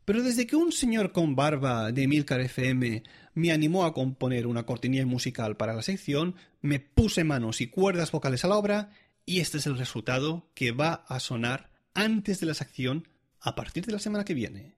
Pero 0.06 0.22
desde 0.22 0.46
que 0.46 0.56
un 0.56 0.72
señor 0.72 1.12
con 1.12 1.36
barba 1.36 1.92
de 1.92 2.08
Milcar 2.08 2.40
FM 2.40 3.02
me 3.34 3.52
animó 3.52 3.84
a 3.84 3.92
componer 3.92 4.46
una 4.46 4.64
cortinilla 4.64 5.04
musical 5.04 5.58
para 5.58 5.74
la 5.74 5.82
sección, 5.82 6.34
me 6.62 6.80
puse 6.80 7.24
manos 7.24 7.60
y 7.60 7.66
cuerdas 7.66 8.10
vocales 8.10 8.42
a 8.46 8.48
la 8.48 8.56
obra 8.56 8.90
y 9.26 9.40
este 9.40 9.58
es 9.58 9.66
el 9.66 9.76
resultado 9.76 10.48
que 10.54 10.72
va 10.72 11.04
a 11.08 11.20
sonar 11.20 11.68
antes 11.92 12.40
de 12.40 12.46
la 12.46 12.54
sección 12.54 13.06
a 13.38 13.54
partir 13.54 13.84
de 13.84 13.92
la 13.92 13.98
semana 13.98 14.24
que 14.24 14.32
viene 14.32 14.77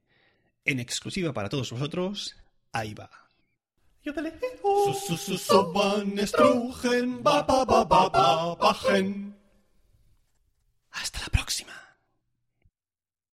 en 0.70 0.80
exclusiva 0.80 1.32
para 1.32 1.48
todos 1.48 1.70
vosotros, 1.70 2.36
ahí 2.72 2.94
va. 2.94 3.10
Hasta 10.90 11.20
la 11.20 11.26
próxima. 11.26 11.72